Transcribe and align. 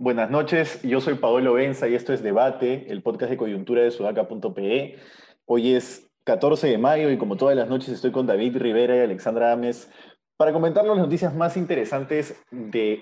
Buenas 0.00 0.30
noches, 0.30 0.80
yo 0.82 1.00
soy 1.00 1.14
Paolo 1.14 1.54
Benza 1.54 1.88
y 1.88 1.94
esto 1.94 2.12
es 2.12 2.22
Debate, 2.22 2.86
el 2.88 3.02
podcast 3.02 3.30
de 3.30 3.36
coyuntura 3.36 3.82
de 3.82 3.90
sudaca.pe. 3.90 4.96
Hoy 5.44 5.74
es 5.74 6.10
14 6.24 6.68
de 6.68 6.78
mayo 6.78 7.10
y 7.10 7.18
como 7.18 7.36
todas 7.36 7.56
las 7.56 7.68
noches 7.68 7.90
estoy 7.90 8.12
con 8.12 8.26
David 8.26 8.56
Rivera 8.56 8.96
y 8.96 9.00
Alexandra 9.00 9.52
Ames 9.52 9.90
para 10.38 10.52
comentar 10.52 10.84
las 10.84 10.96
noticias 10.96 11.34
más 11.34 11.56
interesantes 11.56 12.40
de 12.52 13.00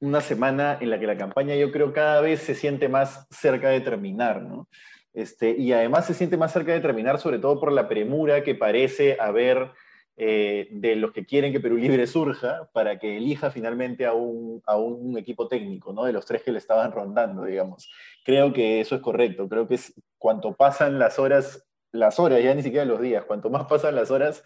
una 0.00 0.20
semana 0.20 0.76
en 0.80 0.90
la 0.90 0.98
que 0.98 1.06
la 1.06 1.16
campaña 1.16 1.54
yo 1.54 1.70
creo 1.70 1.92
cada 1.92 2.20
vez 2.20 2.40
se 2.40 2.56
siente 2.56 2.88
más 2.88 3.28
cerca 3.30 3.68
de 3.68 3.80
terminar, 3.80 4.42
¿no? 4.42 4.68
Este, 5.12 5.54
y 5.56 5.72
además 5.72 6.04
se 6.06 6.14
siente 6.14 6.36
más 6.36 6.52
cerca 6.52 6.72
de 6.72 6.80
terminar 6.80 7.20
sobre 7.20 7.38
todo 7.38 7.60
por 7.60 7.70
la 7.70 7.88
premura 7.88 8.42
que 8.42 8.56
parece 8.56 9.16
haber 9.20 9.70
eh, 10.16 10.66
de 10.72 10.96
los 10.96 11.12
que 11.12 11.24
quieren 11.24 11.52
que 11.52 11.60
Perú 11.60 11.76
Libre 11.76 12.08
surja 12.08 12.68
para 12.72 12.98
que 12.98 13.18
elija 13.18 13.52
finalmente 13.52 14.04
a 14.04 14.12
un, 14.12 15.16
equipo 15.16 15.46
técnico, 15.46 15.92
¿no? 15.92 16.02
De 16.02 16.12
los 16.12 16.26
tres 16.26 16.42
que 16.42 16.50
le 16.50 16.58
estaban 16.58 16.90
rondando, 16.90 17.44
digamos. 17.44 17.88
Creo 18.24 18.52
que 18.52 18.80
eso 18.80 18.96
es 18.96 19.00
correcto. 19.00 19.48
Creo 19.48 19.68
que 19.68 19.76
es, 19.76 19.94
cuanto 20.18 20.54
pasan 20.54 20.98
las 20.98 21.20
horas, 21.20 21.64
las 21.92 22.18
horas, 22.18 22.42
ya 22.42 22.52
ni 22.52 22.64
siquiera 22.64 22.84
los 22.84 23.00
días, 23.00 23.24
cuanto 23.26 23.48
más 23.48 23.66
pasan 23.66 23.94
las 23.94 24.10
horas, 24.10 24.42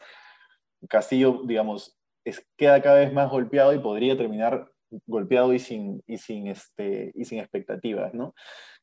Castillo, 0.88 1.40
digamos, 1.44 1.97
es, 2.28 2.46
queda 2.56 2.82
cada 2.82 3.00
vez 3.00 3.12
más 3.12 3.30
golpeado 3.30 3.72
y 3.72 3.78
podría 3.78 4.16
terminar 4.16 4.70
golpeado 5.06 5.52
y 5.52 5.58
sin, 5.58 6.02
y 6.06 6.18
sin, 6.18 6.46
este, 6.46 7.12
y 7.14 7.24
sin 7.24 7.38
expectativas, 7.40 8.14
¿no? 8.14 8.34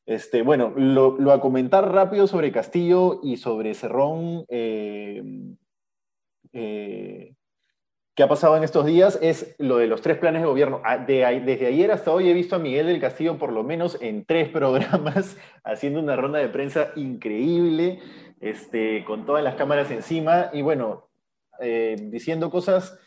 Este, 0.06 0.42
bueno, 0.42 0.72
lo, 0.76 1.18
lo, 1.18 1.32
a 1.32 1.40
comentar 1.40 1.90
rápido 1.92 2.28
sobre 2.28 2.52
Castillo 2.52 3.20
y 3.24 3.38
sobre 3.38 3.74
Cerrón. 3.74 4.44
Eh, 4.48 5.22
eh, 6.52 7.34
que 8.16 8.22
ha 8.22 8.28
pasado 8.28 8.56
en 8.56 8.64
estos 8.64 8.86
días 8.86 9.18
es 9.20 9.54
lo 9.58 9.76
de 9.76 9.88
los 9.88 10.00
tres 10.00 10.16
planes 10.16 10.40
de 10.40 10.48
gobierno. 10.48 10.80
Ah, 10.84 10.96
desde 10.96 11.66
ayer 11.66 11.92
hasta 11.92 12.10
hoy 12.10 12.30
he 12.30 12.32
visto 12.32 12.56
a 12.56 12.58
Miguel 12.58 12.86
del 12.86 12.98
Castillo 12.98 13.36
por 13.36 13.52
lo 13.52 13.62
menos 13.62 13.98
en 14.00 14.24
tres 14.24 14.48
programas 14.48 15.36
haciendo 15.64 16.00
una 16.00 16.16
ronda 16.16 16.38
de 16.38 16.48
prensa 16.48 16.92
increíble, 16.96 18.00
este, 18.40 19.04
con 19.04 19.26
todas 19.26 19.44
las 19.44 19.56
cámaras 19.56 19.90
encima 19.90 20.48
y 20.54 20.62
bueno, 20.62 21.10
eh, 21.60 21.96
diciendo 22.08 22.50
cosas 22.50 22.98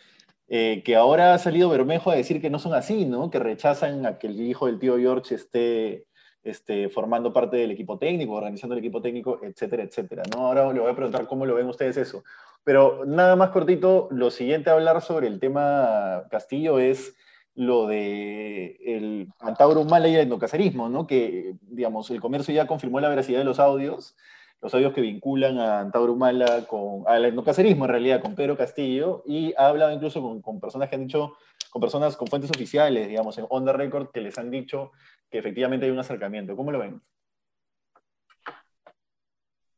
eh, 0.50 0.82
que 0.84 0.96
ahora 0.96 1.34
ha 1.34 1.38
salido 1.38 1.70
Bermejo 1.70 2.12
a 2.12 2.16
decir 2.16 2.42
que 2.42 2.50
no 2.50 2.60
son 2.60 2.74
así, 2.74 3.06
¿no? 3.06 3.30
Que 3.30 3.40
rechazan 3.40 4.06
a 4.06 4.18
que 4.18 4.28
el 4.28 4.42
hijo 4.42 4.66
del 4.66 4.80
tío 4.80 4.98
George 4.98 5.36
esté 5.36 6.08
este, 6.44 6.90
formando 6.90 7.34
parte 7.34 7.58
del 7.58 7.72
equipo 7.72 7.98
técnico, 7.98 8.34
organizando 8.34 8.74
el 8.74 8.80
equipo 8.80 9.02
técnico, 9.02 9.40
etcétera, 9.44 9.84
etcétera. 9.84 10.24
¿no? 10.34 10.48
Ahora 10.48 10.72
le 10.74 10.80
voy 10.80 10.92
a 10.92 10.96
preguntar 10.96 11.28
cómo 11.28 11.46
lo 11.46 11.56
ven 11.56 11.68
ustedes 11.68 11.98
eso. 11.98 12.24
Pero 12.64 13.06
nada 13.06 13.36
más 13.36 13.50
cortito, 13.50 14.08
lo 14.12 14.32
siguiente 14.32 14.70
a 14.70 14.74
hablar 14.74 15.02
sobre 15.02 15.28
el 15.28 15.40
tema 15.40 16.26
Castillo 16.30 16.80
es 16.80 17.16
lo 17.56 17.88
de 17.88 18.78
el 18.86 19.28
Antauro 19.40 19.84
Mala 19.84 20.08
y 20.08 20.16
el 20.16 20.22
endocacerismo, 20.22 20.88
¿no? 20.90 21.08
Que, 21.08 21.56
digamos, 21.62 22.10
el 22.10 22.22
comercio 22.22 22.54
ya 22.54 22.68
confirmó 22.68 23.00
la 23.00 23.10
veracidad 23.10 23.40
de 23.40 23.46
los 23.46 23.60
audios, 23.60 24.16
los 24.62 24.74
audios 24.74 24.94
que 24.94 25.02
vinculan 25.02 25.58
a 25.58 25.80
Antauro 25.80 26.16
Mala 26.16 26.66
con, 26.68 27.04
al 27.08 27.26
endocacerismo, 27.26 27.86
en 27.86 27.92
realidad, 27.92 28.22
con 28.22 28.36
Pedro 28.36 28.58
Castillo, 28.58 29.24
y 29.26 29.54
ha 29.58 29.68
hablado 29.68 29.92
incluso 29.92 30.22
con, 30.22 30.42
con 30.42 30.60
personas 30.60 30.90
que 30.90 30.96
han 30.96 31.08
dicho, 31.08 31.38
con 31.70 31.82
personas, 31.82 32.18
con 32.18 32.28
fuentes 32.28 32.52
oficiales, 32.52 33.08
digamos, 33.08 33.38
en 33.38 33.46
On 33.50 33.66
The 33.66 33.74
Record, 33.74 34.12
que 34.12 34.22
les 34.22 34.38
han 34.38 34.52
dicho 34.52 34.92
que 35.30 35.40
efectivamente 35.40 35.86
hay 35.86 35.92
un 35.92 36.00
acercamiento. 36.00 36.56
¿Cómo 36.56 36.72
lo 36.72 36.80
ven? 36.80 37.02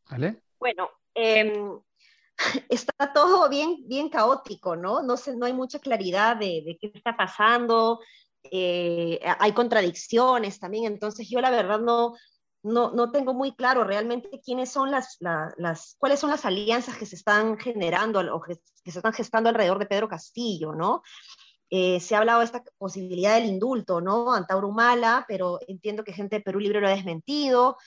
¿Vale? 0.10 0.42
Bueno, 0.60 0.90
em, 1.14 1.80
está 2.70 3.14
todo 3.14 3.50
bien, 3.50 3.88
bien 3.88 4.10
caótico, 4.10 4.76
¿no? 4.76 5.02
No, 5.04 5.16
sé, 5.16 5.36
no 5.38 5.46
hay 5.46 5.54
mucha 5.54 5.80
claridad 5.80 6.38
de, 6.38 6.78
qué 6.80 6.92
está 6.94 7.16
pasando, 7.16 8.00
eh, 8.44 9.20
hay 9.40 9.52
contradicciones 9.52 10.60
también, 10.60 10.86
entonces 10.86 11.30
yo 11.30 11.40
la 11.40 11.52
verdad 11.52 11.80
no, 11.80 12.16
no, 12.64 12.92
no 12.92 13.12
tengo 13.12 13.34
muy 13.34 13.54
claro 13.56 13.84
realmente 13.84 14.42
quiénes 14.44 14.70
son 14.70 14.92
las, 14.92 15.18
cuáles 15.98 16.20
son 16.20 16.30
las 16.30 16.46
alianzas 16.46 16.98
que 16.98 17.06
se 17.06 17.16
están 17.16 17.58
generando 17.58 18.20
o 18.36 18.42
que, 18.42 18.56
se 18.56 19.00
están 19.00 19.14
gestando 19.14 19.50
alrededor 19.50 19.80
de 19.80 19.88
Pedro 19.88 20.08
Castillo, 20.08 20.74
¿no? 20.74 21.02
Eh, 21.70 22.00
se 22.00 22.16
ha 22.16 22.20
hablado 22.20 22.40
de 22.40 22.46
esta 22.46 22.64
posibilidad 22.78 23.36
del 23.36 23.46
indulto, 23.46 24.02
¿no? 24.02 24.34
Antauro 24.34 24.68
Humala, 24.68 25.26
pero 25.28 25.60
entiendo 25.68 26.04
que 26.04 26.14
gente 26.14 26.38
de 26.38 26.42
Perú 26.42 26.60
Libre 26.60 26.82
lo 26.82 26.88
ha 26.88 26.92
desmentido. 26.92 27.78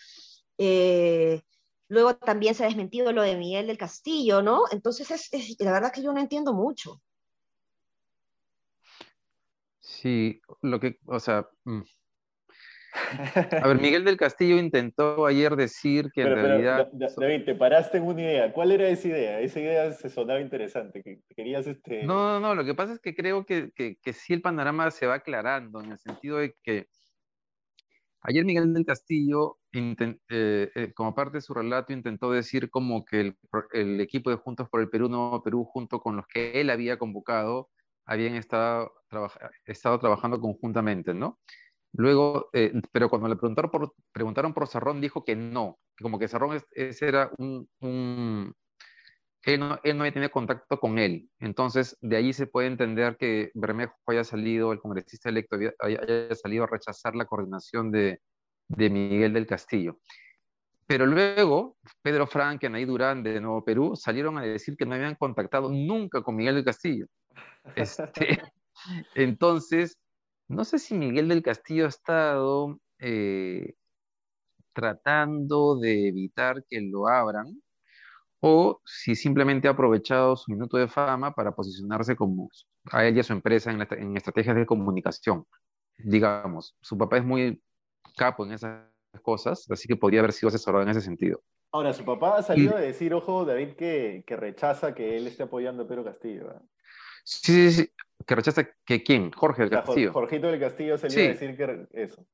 Eh, 0.56 1.42
luego 1.88 2.16
también 2.16 2.54
se 2.54 2.64
ha 2.64 2.66
desmentido 2.66 3.12
lo 3.12 3.22
de 3.22 3.36
Miguel 3.36 3.66
del 3.66 3.78
Castillo, 3.78 4.42
¿no? 4.42 4.62
Entonces, 4.70 5.10
es, 5.10 5.56
la 5.60 5.72
verdad 5.72 5.92
que 5.92 6.02
yo 6.02 6.12
no 6.12 6.20
entiendo 6.20 6.54
mucho. 6.54 7.02
Sí, 9.80 10.40
lo 10.62 10.80
que, 10.80 10.98
o 11.06 11.20
sea, 11.20 11.46
mm, 11.64 11.82
a 13.62 13.66
ver, 13.68 13.80
Miguel 13.80 14.04
del 14.04 14.16
Castillo 14.16 14.58
intentó 14.58 15.26
ayer 15.26 15.56
decir 15.56 16.10
que 16.12 16.22
en 16.22 16.34
realidad... 16.34 16.88
David, 16.92 17.44
te 17.44 17.54
paraste 17.54 17.98
en 17.98 18.04
una 18.04 18.22
idea. 18.22 18.52
¿Cuál 18.52 18.72
era 18.72 18.88
esa 18.88 19.08
idea? 19.08 19.40
Esa 19.40 19.60
idea 19.60 19.92
se 19.92 20.08
sonaba 20.08 20.40
interesante. 20.40 21.02
Que 21.02 21.20
querías 21.34 21.66
este... 21.66 22.04
No, 22.04 22.38
no, 22.38 22.40
no. 22.40 22.54
Lo 22.54 22.64
que 22.64 22.74
pasa 22.74 22.92
es 22.92 23.00
que 23.00 23.14
creo 23.14 23.44
que, 23.44 23.70
que, 23.74 23.96
que 24.02 24.12
sí 24.12 24.32
el 24.32 24.42
panorama 24.42 24.90
se 24.90 25.06
va 25.06 25.14
aclarando 25.14 25.82
en 25.82 25.92
el 25.92 25.98
sentido 25.98 26.38
de 26.38 26.54
que 26.62 26.86
ayer 28.24 28.44
Miguel 28.44 28.72
del 28.72 28.86
Castillo, 28.86 29.58
eh, 29.72 30.70
eh, 30.74 30.92
como 30.94 31.14
parte 31.14 31.38
de 31.38 31.42
su 31.42 31.54
relato, 31.54 31.92
intentó 31.92 32.30
decir 32.30 32.70
como 32.70 33.04
que 33.04 33.20
el, 33.20 33.36
el, 33.72 34.00
equipo 34.00 34.30
de 34.30 34.36
Juntos 34.36 34.68
por 34.68 34.80
el 34.80 34.88
Perú, 34.88 35.08
Nuevo 35.08 35.42
Perú, 35.42 35.64
junto 35.64 36.00
con 36.00 36.16
los 36.16 36.26
que 36.26 36.60
él 36.60 36.70
había 36.70 36.98
convocado, 36.98 37.70
habían 38.06 38.34
estado, 38.34 38.92
estado 39.66 39.98
trabajando 39.98 40.40
conjuntamente, 40.40 41.14
¿no? 41.14 41.38
Luego, 41.96 42.50
eh, 42.52 42.72
pero 42.90 43.08
cuando 43.08 43.28
le 43.28 43.36
preguntaron 43.36 43.70
por, 43.70 43.94
preguntaron 44.12 44.52
por 44.52 44.66
Sarrón, 44.66 45.00
dijo 45.00 45.24
que 45.24 45.36
no, 45.36 45.78
que 45.96 46.02
como 46.02 46.18
que 46.18 46.26
Sarrón 46.26 46.60
ese 46.72 47.06
era 47.06 47.30
un, 47.38 48.52
él, 49.44 49.60
no, 49.60 49.78
él 49.84 49.96
no 49.96 50.02
había 50.02 50.12
tenido 50.12 50.30
contacto 50.32 50.80
con 50.80 50.98
él. 50.98 51.30
Entonces, 51.38 51.96
de 52.00 52.16
ahí 52.16 52.32
se 52.32 52.48
puede 52.48 52.66
entender 52.66 53.16
que 53.16 53.52
Bermejo 53.54 53.94
haya 54.06 54.24
salido, 54.24 54.72
el 54.72 54.80
congresista 54.80 55.28
electo 55.28 55.56
haya, 55.78 56.34
salido 56.34 56.64
a 56.64 56.66
rechazar 56.66 57.14
la 57.14 57.26
coordinación 57.26 57.92
de, 57.92 58.20
de, 58.66 58.90
Miguel 58.90 59.32
del 59.32 59.46
Castillo. 59.46 60.00
Pero 60.86 61.06
luego, 61.06 61.76
Pedro 62.02 62.26
Frank 62.26 62.64
y 62.64 62.66
Anaí 62.66 62.86
Durán 62.86 63.22
de 63.22 63.40
Nuevo 63.40 63.64
Perú 63.64 63.94
salieron 63.94 64.36
a 64.36 64.42
decir 64.42 64.76
que 64.76 64.84
no 64.84 64.96
habían 64.96 65.14
contactado 65.14 65.70
nunca 65.70 66.22
con 66.22 66.34
Miguel 66.34 66.56
del 66.56 66.64
Castillo. 66.64 67.06
Este, 67.76 68.42
entonces, 69.14 69.98
no 70.48 70.64
sé 70.64 70.78
si 70.78 70.94
Miguel 70.94 71.28
del 71.28 71.42
Castillo 71.42 71.86
ha 71.86 71.88
estado 71.88 72.78
eh, 72.98 73.74
tratando 74.72 75.78
de 75.78 76.08
evitar 76.08 76.64
que 76.68 76.80
lo 76.80 77.08
abran 77.08 77.62
o 78.40 78.82
si 78.84 79.14
simplemente 79.14 79.68
ha 79.68 79.70
aprovechado 79.70 80.36
su 80.36 80.52
minuto 80.52 80.76
de 80.76 80.86
fama 80.86 81.32
para 81.34 81.52
posicionarse 81.52 82.14
como 82.14 82.50
a 82.90 83.06
él 83.06 83.16
y 83.16 83.20
a 83.20 83.22
su 83.22 83.32
empresa 83.32 83.70
en, 83.70 84.16
estrategias 84.16 84.56
de 84.56 84.66
comunicación. 84.66 85.46
Digamos, 85.96 86.76
su 86.82 86.98
papá 86.98 87.16
es 87.16 87.24
muy 87.24 87.62
capo 88.18 88.44
en 88.44 88.52
esas 88.52 88.82
cosas, 89.22 89.64
así 89.70 89.88
que 89.88 89.96
podría 89.96 90.20
haber 90.20 90.32
sido 90.32 90.48
asesorado 90.48 90.82
en 90.82 90.90
ese 90.90 91.00
sentido. 91.00 91.42
Ahora, 91.72 91.94
su 91.94 92.04
papá 92.04 92.36
ha 92.36 92.42
salido 92.42 92.76
a 92.76 92.80
decir, 92.80 93.14
ojo, 93.14 93.46
David, 93.46 93.76
que, 93.76 94.24
que, 94.26 94.36
rechaza 94.36 94.94
que 94.94 95.16
él 95.16 95.26
esté 95.26 95.44
apoyando 95.44 95.84
a 95.84 95.88
Pedro 95.88 96.04
Castillo. 96.04 96.60
Sí, 97.24 97.70
sí, 97.70 97.72
sí. 97.72 97.90
Que 98.26 98.34
rechaza 98.34 98.68
que 98.84 99.02
quién, 99.02 99.30
Jorge 99.32 99.62
del 99.62 99.70
Castillo. 99.70 100.12
Jorgito 100.12 100.46
del 100.48 100.60
Castillo 100.60 100.98
salió 100.98 101.18
a 101.18 101.28
decir 101.28 101.56
que 101.56 101.86
eso. 101.92 102.26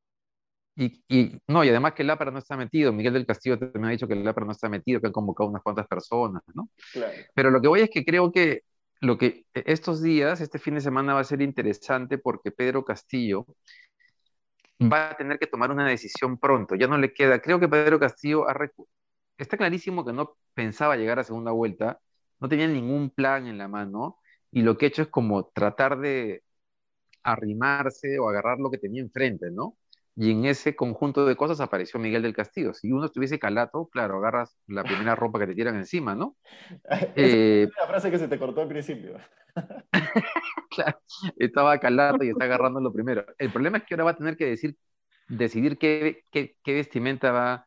Y, 0.76 1.02
y, 1.08 1.38
no, 1.48 1.64
y 1.64 1.68
además 1.68 1.92
que 1.94 2.02
el 2.02 2.10
APRA 2.10 2.30
no 2.30 2.38
está 2.38 2.56
metido. 2.56 2.92
Miguel 2.92 3.12
del 3.12 3.26
Castillo 3.26 3.58
me 3.74 3.88
ha 3.88 3.90
dicho 3.90 4.06
que 4.06 4.14
el 4.14 4.26
APRA 4.26 4.46
no 4.46 4.52
está 4.52 4.68
metido, 4.68 5.00
que 5.00 5.08
han 5.08 5.12
convocado 5.12 5.50
unas 5.50 5.62
cuantas 5.62 5.86
personas, 5.86 6.42
¿no? 6.54 6.70
Claro. 6.92 7.12
Pero 7.34 7.50
lo 7.50 7.60
que 7.60 7.68
voy 7.68 7.80
es 7.80 7.90
que 7.90 8.04
creo 8.04 8.32
que 8.32 8.62
lo 9.00 9.18
que 9.18 9.44
e, 9.54 9.64
estos 9.66 10.02
días, 10.02 10.40
este 10.40 10.58
fin 10.58 10.74
de 10.74 10.80
semana 10.80 11.14
va 11.14 11.20
a 11.20 11.24
ser 11.24 11.42
interesante 11.42 12.18
porque 12.18 12.52
Pedro 12.52 12.84
Castillo 12.84 13.46
va 14.80 15.10
a 15.10 15.16
tener 15.16 15.38
que 15.38 15.46
tomar 15.46 15.70
una 15.70 15.86
decisión 15.86 16.38
pronto. 16.38 16.74
Ya 16.74 16.86
no 16.86 16.98
le 16.98 17.12
queda. 17.12 17.40
Creo 17.40 17.60
que 17.60 17.68
Pedro 17.68 17.98
Castillo 17.98 18.48
ha 18.48 18.54
está 19.38 19.56
clarísimo 19.56 20.04
que 20.04 20.12
no 20.12 20.36
pensaba 20.54 20.96
llegar 20.96 21.18
a 21.18 21.24
segunda 21.24 21.50
vuelta, 21.50 22.00
no 22.40 22.48
tenía 22.48 22.66
ningún 22.68 23.10
plan 23.10 23.46
en 23.46 23.58
la 23.58 23.68
mano 23.68 24.18
y 24.52 24.62
lo 24.62 24.76
que 24.76 24.86
he 24.86 24.88
hecho 24.88 25.02
es 25.02 25.08
como 25.08 25.46
tratar 25.48 25.98
de 25.98 26.42
arrimarse 27.22 28.18
o 28.18 28.28
agarrar 28.28 28.58
lo 28.58 28.70
que 28.70 28.78
tenía 28.78 29.02
enfrente, 29.02 29.50
¿no? 29.50 29.76
Y 30.16 30.32
en 30.32 30.44
ese 30.44 30.74
conjunto 30.76 31.24
de 31.24 31.36
cosas 31.36 31.60
apareció 31.60 32.00
Miguel 32.00 32.22
del 32.22 32.34
Castillo. 32.34 32.74
Si 32.74 32.90
uno 32.92 33.06
estuviese 33.06 33.38
calato, 33.38 33.88
claro, 33.88 34.18
agarras 34.18 34.56
la 34.66 34.82
primera 34.82 35.14
ropa 35.14 35.38
que 35.38 35.46
te 35.46 35.54
tiran 35.54 35.76
encima, 35.76 36.14
¿no? 36.14 36.36
eh, 37.16 37.66
es 37.68 37.76
la 37.80 37.86
frase 37.86 38.10
que 38.10 38.18
se 38.18 38.28
te 38.28 38.38
cortó 38.38 38.62
al 38.62 38.68
principio. 38.68 39.16
claro, 40.70 41.00
estaba 41.36 41.78
calato 41.78 42.24
y 42.24 42.30
está 42.30 42.44
agarrando 42.44 42.80
lo 42.80 42.92
primero. 42.92 43.24
El 43.38 43.52
problema 43.52 43.78
es 43.78 43.84
que 43.84 43.94
ahora 43.94 44.04
va 44.04 44.10
a 44.10 44.16
tener 44.16 44.36
que 44.36 44.46
decir 44.46 44.76
decidir 45.30 45.78
qué, 45.78 46.24
qué, 46.30 46.56
qué 46.62 46.74
vestimenta 46.74 47.30
va, 47.32 47.66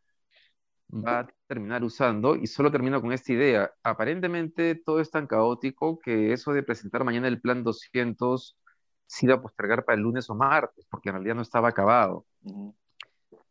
va 0.94 1.20
a 1.22 1.28
terminar 1.48 1.84
usando 1.84 2.36
y 2.36 2.48
solo 2.48 2.72
termino 2.72 3.02
con 3.02 3.12
esta 3.14 3.34
idea. 3.34 3.72
Aparentemente 3.84 4.76
todo 4.76 5.00
es 5.00 5.10
tan 5.12 5.28
caótico 5.28 6.00
que 6.00 6.34
eso 6.34 6.54
de 6.54 6.64
presentar 6.64 7.04
mañana 7.04 7.28
el 7.28 7.42
plan 7.42 7.64
200 7.64 8.58
se 9.06 9.26
iba 9.26 9.36
a 9.36 9.42
postergar 9.42 9.86
para 9.86 9.96
el 9.98 10.04
lunes 10.04 10.30
o 10.30 10.36
martes, 10.36 10.86
porque 10.90 11.10
en 11.10 11.16
realidad 11.16 11.36
no 11.36 11.42
estaba 11.42 11.70
acabado. 11.70 12.26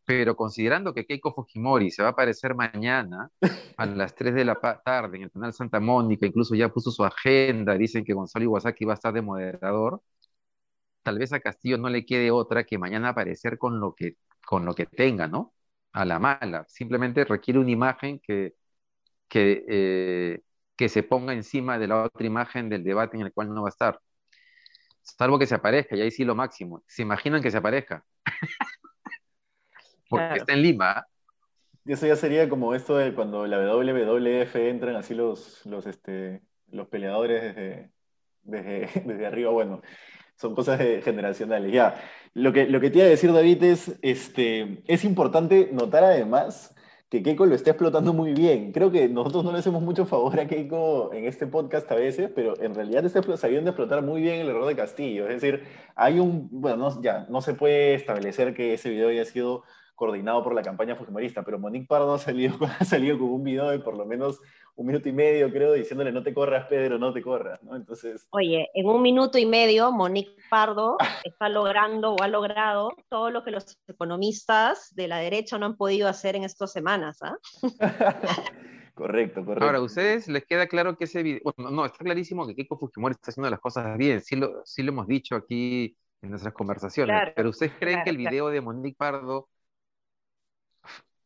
Pero 0.05 0.35
considerando 0.37 0.93
que 0.93 1.07
Keiko 1.07 1.33
Fujimori 1.33 1.91
se 1.91 2.03
va 2.03 2.09
a 2.09 2.13
aparecer 2.13 2.55
mañana 2.55 3.31
a 3.77 3.87
las 3.87 4.15
3 4.15 4.35
de 4.35 4.45
la 4.45 4.57
tarde 4.85 5.17
en 5.19 5.25
el 5.25 5.31
canal 5.31 5.53
Santa 5.53 5.81
Mónica, 5.81 6.27
incluso 6.27 6.55
ya 6.55 6.69
puso 6.69 6.91
su 6.91 7.05
agenda, 7.05 7.75
dicen 7.77 8.05
que 8.05 8.13
Gonzalo 8.13 8.45
Iwasaki 8.45 8.85
va 8.85 8.93
a 8.93 8.95
estar 8.95 9.13
de 9.13 9.23
moderador, 9.23 10.03
tal 11.03 11.19
vez 11.19 11.33
a 11.33 11.41
Castillo 11.41 11.79
no 11.79 11.89
le 11.89 12.05
quede 12.07 12.31
otra 12.31 12.65
que 12.65 12.79
mañana 12.79 13.11
aparecer 13.11 13.59
con 13.59 13.81
lo 13.81 13.95
que, 13.95 14.17
con 14.47 14.65
lo 14.65 14.75
que 14.75 14.87
tenga, 14.87 15.29
¿no? 15.29 15.53
A 15.93 16.05
la 16.05 16.19
mala. 16.19 16.65
Simplemente 16.69 17.25
requiere 17.25 17.61
una 17.61 17.71
imagen 17.71 18.21
que, 18.21 18.55
que, 19.29 19.65
eh, 19.69 20.41
que 20.77 20.89
se 20.89 21.03
ponga 21.03 21.33
encima 21.33 21.79
de 21.79 21.89
la 21.89 22.05
otra 22.05 22.27
imagen 22.27 22.69
del 22.69 22.85
debate 22.85 23.17
en 23.17 23.25
el 23.25 23.33
cual 23.33 23.53
no 23.53 23.63
va 23.63 23.69
a 23.69 23.71
estar. 23.71 24.01
Salvo 25.03 25.39
que 25.39 25.47
se 25.47 25.55
aparezca, 25.55 25.97
y 25.97 26.01
ahí 26.01 26.11
sí 26.11 26.25
lo 26.25 26.35
máximo. 26.35 26.83
¿Se 26.87 27.03
imaginan 27.03 27.43
que 27.43 27.51
se 27.51 27.59
aparezca? 27.59 28.05
Porque 30.09 30.39
está 30.39 30.53
en 30.53 30.63
Lima. 30.63 31.07
Y 31.85 31.93
eso 31.93 32.07
ya 32.07 32.17
sería 32.17 32.49
como 32.49 32.75
esto 32.75 32.97
de 32.97 33.15
cuando 33.15 33.47
la 33.47 33.59
WWF 33.59 34.55
entran 34.69 34.95
así 34.95 35.15
los, 35.15 35.67
los, 35.67 35.87
este, 35.87 36.43
los 36.71 36.87
peleadores 36.89 37.43
desde, 37.43 37.91
desde, 38.43 39.03
desde 39.07 39.27
arriba. 39.27 39.51
Bueno, 39.51 39.83
son 40.43 40.55
cosas 40.55 40.79
generacionales. 41.03 41.73
Ya, 41.73 41.95
lo 42.35 42.53
que, 42.53 42.67
lo 42.67 42.81
que 42.81 42.91
te 42.91 42.99
iba 42.99 43.07
a 43.07 43.11
decir, 43.11 43.33
David, 43.33 43.63
es, 43.63 43.99
este, 44.03 44.83
es 44.87 45.05
importante 45.05 45.71
notar 45.73 46.05
además 46.05 46.75
que 47.09 47.23
Keiko 47.23 47.47
lo 47.47 47.55
está 47.55 47.71
explotando 47.71 48.13
muy 48.13 48.33
bien. 48.33 48.73
Creo 48.73 48.91
que 48.91 49.09
nosotros 49.09 49.45
no 49.45 49.53
le 49.53 49.59
hacemos 49.59 49.83
mucho 49.83 50.07
favor 50.07 50.41
a 50.41 50.47
Keiko 50.47 51.13
en 51.13 51.27
este 51.27 51.47
podcast 51.47 51.91
a 51.93 51.95
veces, 51.95 52.31
pero 52.35 52.61
en 52.61 52.75
realidad 52.75 53.05
está 53.05 53.23
sabiendo 53.37 53.71
explotar 53.71 54.03
muy 54.03 54.21
bien 54.21 54.41
el 54.41 54.49
error 54.49 54.67
de 54.67 54.75
Castillo. 54.75 55.29
Es 55.29 55.41
decir, 55.41 55.63
hay 55.95 56.19
un, 56.19 56.49
bueno, 56.51 57.01
ya, 57.03 57.27
no 57.29 57.41
se 57.41 57.55
puede 57.55 57.95
establecer 57.95 58.55
que 58.55 58.75
ese 58.75 58.91
video 58.91 59.11
haya 59.11 59.25
sido 59.27 59.63
coordinado 59.95 60.43
por 60.43 60.55
la 60.55 60.63
campaña 60.63 60.97
fujimorista, 60.97 61.45
pero 61.45 61.59
Monique 61.59 61.87
Pardo 61.87 62.15
ha 62.15 62.19
salido, 62.19 62.57
ha 62.81 62.85
salido 62.85 63.19
con 63.19 63.31
un 63.31 63.45
video 63.45 63.69
de 63.71 63.79
por 63.79 63.97
lo 63.97 64.05
menos 64.05 64.41
un 64.75 64.87
minuto 64.87 65.09
y 65.09 65.13
medio, 65.13 65.53
creo, 65.53 65.73
diciéndole 65.75 66.13
no 66.13 66.23
te 66.23 66.33
corras, 66.33 66.67
Pedro, 66.67 66.99
no 66.99 67.13
te 67.13 67.23
corras, 67.23 67.63
¿no? 67.63 67.77
Entonces... 67.77 68.27
Oye, 68.31 68.71
en 68.75 68.87
un 68.87 69.03
minuto 69.03 69.39
y 69.39 69.45
medio, 69.45 69.93
Monique 69.93 70.35
Pardo 70.49 70.97
está 71.25 71.49
logrando 71.49 72.15
o 72.15 72.23
ha 72.23 72.29
logrado 72.29 72.93
todo 73.09 73.31
lo 73.31 73.45
que 73.45 73.51
los 73.51 73.79
economistas 73.87 74.95
de 74.95 75.09
la 75.09 75.19
derecha 75.19 75.59
no 75.59 75.67
han 75.67 75.77
podido 75.77 76.09
hacer 76.09 76.37
en 76.37 76.45
estas 76.45 76.73
semanas, 76.73 77.19
¿ah? 77.23 77.37
correcto, 78.95 79.45
correcto. 79.45 79.65
Ahora, 79.65 79.79
¿a 79.79 79.83
ustedes 79.83 80.27
les 80.29 80.45
queda 80.47 80.67
claro 80.67 80.97
que 80.97 81.05
ese 81.05 81.23
video, 81.23 81.41
bueno, 81.45 81.71
no, 81.71 81.85
está 81.85 81.99
clarísimo 81.99 82.47
que 82.47 82.55
Keiko 82.55 82.79
Fujimori 82.79 83.13
está 83.13 83.31
haciendo 83.31 83.51
las 83.51 83.61
cosas 83.61 83.99
bien, 83.99 84.23
sí 84.23 84.37
lo, 84.37 84.63
sí 84.65 84.83
lo 84.83 84.93
hemos 84.93 85.07
dicho 85.07 85.37
aquí 85.37 85.97
en 86.23 86.31
nuestras 86.31 86.55
conversaciones, 86.55 87.33
pero 87.35 87.51
¿ustedes 87.51 87.73
creen 87.79 88.05
que 88.05 88.11
el 88.11 88.17
video 88.17 88.49
de 88.49 88.61
Monique 88.61 88.97
Pardo 88.97 89.49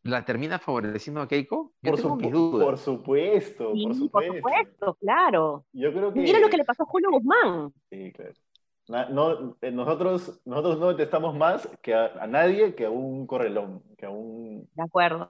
la 0.06 0.24
termina 0.24 0.58
favoreciendo 0.58 1.20
a 1.20 1.28
Keiko? 1.28 1.72
por, 1.82 1.98
supuesto, 1.98 2.60
por 2.60 2.78
supuesto. 2.78 3.72
por 3.72 3.94
supuesto, 3.94 4.94
claro. 5.00 5.64
Yo 5.72 5.92
creo 5.92 6.12
que... 6.12 6.20
Mira 6.20 6.40
lo 6.40 6.48
que 6.48 6.56
le 6.56 6.64
pasó 6.64 6.84
a 6.84 6.86
Julio 6.86 7.10
Guzmán. 7.10 7.72
Sí, 7.90 8.12
claro. 8.12 8.32
No, 8.88 9.56
eh, 9.62 9.72
nosotros, 9.72 10.40
nosotros 10.44 10.78
no 10.78 10.88
detestamos 10.90 11.34
más 11.34 11.68
que 11.82 11.92
a, 11.92 12.24
nadie 12.28 12.76
que 12.76 12.84
a 12.84 12.90
un 12.90 13.26
correlón, 13.26 13.82
que 13.98 14.06
a 14.06 14.10
un... 14.10 14.68
De 14.74 14.82
acuerdo. 14.82 15.28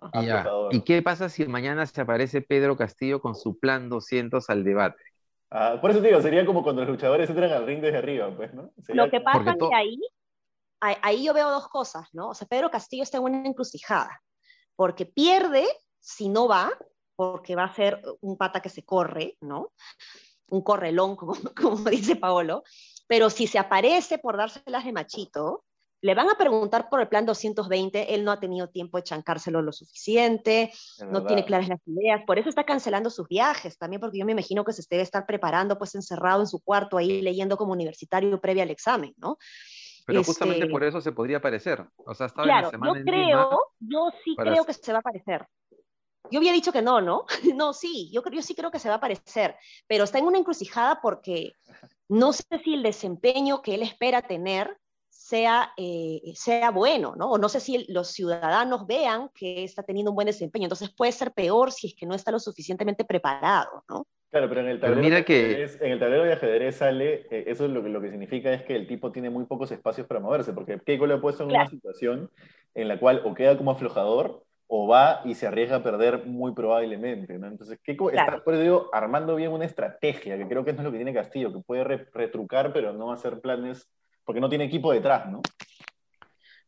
¿Y 0.70 0.82
qué 0.82 1.00
pasa 1.00 1.30
si 1.30 1.46
mañana 1.46 1.86
se 1.86 2.02
aparece 2.02 2.42
Pedro 2.42 2.76
Castillo 2.76 3.20
con 3.22 3.34
su 3.34 3.58
plan 3.58 3.88
200 3.88 4.50
al 4.50 4.62
debate? 4.62 5.02
Ah, 5.50 5.78
por 5.80 5.90
eso 5.90 6.02
te 6.02 6.08
digo, 6.08 6.20
sería 6.20 6.44
como 6.44 6.62
cuando 6.62 6.82
los 6.82 6.90
luchadores 6.90 7.30
entran 7.30 7.50
al 7.50 7.66
ring 7.66 7.80
desde 7.80 7.98
arriba, 7.98 8.30
pues, 8.36 8.52
¿no? 8.52 8.72
Lo 8.88 9.10
que 9.10 9.20
pasa 9.20 9.52
es 9.52 9.56
que 9.56 9.74
ahí, 9.74 9.98
ahí 10.80 11.24
yo 11.24 11.32
veo 11.32 11.50
dos 11.50 11.68
cosas, 11.68 12.12
¿no? 12.12 12.30
O 12.30 12.34
sea, 12.34 12.46
Pedro 12.46 12.70
Castillo 12.70 13.04
está 13.04 13.18
en 13.18 13.24
una 13.24 13.46
encrucijada 13.46 14.20
porque 14.76 15.06
pierde 15.06 15.66
si 16.00 16.28
no 16.28 16.46
va, 16.46 16.70
porque 17.16 17.56
va 17.56 17.64
a 17.64 17.74
ser 17.74 18.02
un 18.20 18.36
pata 18.36 18.60
que 18.60 18.68
se 18.68 18.84
corre, 18.84 19.36
¿no? 19.40 19.72
Un 20.48 20.62
correlón, 20.62 21.16
como, 21.16 21.34
como 21.56 21.90
dice 21.90 22.16
Paolo, 22.16 22.62
pero 23.06 23.30
si 23.30 23.46
se 23.46 23.58
aparece 23.58 24.18
por 24.18 24.36
dárselas 24.36 24.84
de 24.84 24.92
machito, 24.92 25.64
le 26.02 26.14
van 26.14 26.28
a 26.28 26.36
preguntar 26.36 26.88
por 26.88 27.00
el 27.00 27.08
plan 27.08 27.24
220, 27.24 28.14
él 28.14 28.24
no 28.24 28.30
ha 28.30 28.38
tenido 28.38 28.68
tiempo 28.68 28.98
de 28.98 29.04
chancárselo 29.04 29.62
lo 29.62 29.72
suficiente, 29.72 30.70
no 31.10 31.24
tiene 31.24 31.44
claras 31.44 31.68
las 31.68 31.80
ideas, 31.86 32.22
por 32.26 32.38
eso 32.38 32.48
está 32.48 32.64
cancelando 32.64 33.10
sus 33.10 33.26
viajes, 33.26 33.78
también 33.78 34.00
porque 34.00 34.18
yo 34.18 34.26
me 34.26 34.32
imagino 34.32 34.64
que 34.64 34.72
se 34.72 34.84
debe 34.88 35.02
estar 35.02 35.26
preparando 35.26 35.78
pues 35.78 35.94
encerrado 35.94 36.40
en 36.40 36.46
su 36.46 36.60
cuarto 36.60 36.98
ahí 36.98 37.22
leyendo 37.22 37.56
como 37.56 37.72
universitario 37.72 38.40
previo 38.40 38.62
al 38.62 38.70
examen, 38.70 39.14
¿no? 39.16 39.38
Pero 40.06 40.22
justamente 40.22 40.60
este 40.60 40.70
por 40.72 40.84
eso 40.84 41.00
se 41.00 41.12
podría 41.12 41.38
aparecer. 41.38 41.84
O 41.96 42.14
sea, 42.14 42.26
estaba 42.26 42.44
claro, 42.44 42.58
en 42.58 42.64
la 42.64 42.70
semana 42.70 42.98
yo 42.98 43.04
creo, 43.04 43.60
yo 43.80 44.10
sí 44.24 44.36
creo 44.36 44.64
que 44.64 44.72
se 44.72 44.92
va 44.92 44.98
a 44.98 45.00
aparecer. 45.00 45.46
Yo 46.30 46.38
había 46.38 46.52
dicho 46.52 46.72
que 46.72 46.82
no, 46.82 47.00
¿no? 47.00 47.24
No, 47.54 47.72
sí, 47.72 48.10
yo, 48.12 48.22
yo 48.32 48.42
sí 48.42 48.54
creo 48.54 48.70
que 48.70 48.78
se 48.78 48.88
va 48.88 48.94
a 48.94 48.98
aparecer, 48.98 49.56
pero 49.86 50.04
está 50.04 50.18
en 50.18 50.26
una 50.26 50.38
encrucijada 50.38 51.00
porque 51.00 51.52
no 52.08 52.32
sé 52.32 52.44
si 52.64 52.74
el 52.74 52.82
desempeño 52.82 53.62
que 53.62 53.74
él 53.74 53.82
espera 53.82 54.22
tener 54.22 54.76
sea, 55.08 55.72
eh, 55.76 56.20
sea 56.36 56.70
bueno, 56.70 57.14
¿no? 57.16 57.32
O 57.32 57.38
no 57.38 57.48
sé 57.48 57.58
si 57.58 57.84
los 57.88 58.08
ciudadanos 58.08 58.86
vean 58.86 59.30
que 59.34 59.64
está 59.64 59.82
teniendo 59.82 60.12
un 60.12 60.14
buen 60.14 60.26
desempeño. 60.26 60.66
Entonces 60.66 60.90
puede 60.90 61.10
ser 61.10 61.32
peor 61.32 61.72
si 61.72 61.88
es 61.88 61.94
que 61.96 62.06
no 62.06 62.14
está 62.14 62.30
lo 62.30 62.38
suficientemente 62.38 63.04
preparado, 63.04 63.84
¿no? 63.88 64.06
Claro, 64.36 64.50
pero 64.50 64.60
en 64.60 64.68
el 64.68 64.80
tablero, 64.80 65.08
de, 65.08 65.16
ajedrez, 65.16 65.80
en 65.80 65.92
el 65.92 65.98
tablero 65.98 66.24
de 66.24 66.32
ajedrez 66.34 66.76
sale, 66.76 67.26
eh, 67.30 67.44
eso 67.46 67.64
es 67.64 67.70
lo 67.70 67.82
que, 67.82 67.88
lo 67.88 68.02
que 68.02 68.10
significa 68.10 68.52
es 68.52 68.62
que 68.64 68.76
el 68.76 68.86
tipo 68.86 69.10
tiene 69.10 69.30
muy 69.30 69.46
pocos 69.46 69.72
espacios 69.72 70.06
para 70.06 70.20
moverse, 70.20 70.52
porque 70.52 70.78
Keiko 70.78 71.06
le 71.06 71.14
ha 71.14 71.20
puesto 71.22 71.42
en 71.44 71.52
una 71.52 71.66
situación 71.66 72.30
en 72.74 72.88
la 72.88 72.98
cual 72.98 73.22
o 73.24 73.32
queda 73.32 73.56
como 73.56 73.70
aflojador 73.70 74.42
o 74.66 74.86
va 74.86 75.22
y 75.24 75.36
se 75.36 75.46
arriesga 75.46 75.76
a 75.76 75.82
perder 75.82 76.26
muy 76.26 76.52
probablemente, 76.52 77.38
¿no? 77.38 77.46
Entonces 77.46 77.78
Keiko 77.82 78.10
está, 78.10 78.44
por 78.44 78.58
digo, 78.58 78.90
armando 78.92 79.36
bien 79.36 79.52
una 79.52 79.64
estrategia, 79.64 80.36
que 80.36 80.46
creo 80.46 80.66
que 80.66 80.72
es 80.72 80.76
lo 80.76 80.90
que 80.90 80.98
tiene 80.98 81.14
Castillo, 81.14 81.50
que 81.50 81.60
puede 81.60 81.84
retrucar, 81.84 82.74
pero 82.74 82.92
no 82.92 83.12
hacer 83.12 83.40
planes, 83.40 83.88
porque 84.22 84.42
no 84.42 84.50
tiene 84.50 84.64
equipo 84.64 84.92
detrás, 84.92 85.30
¿no? 85.30 85.40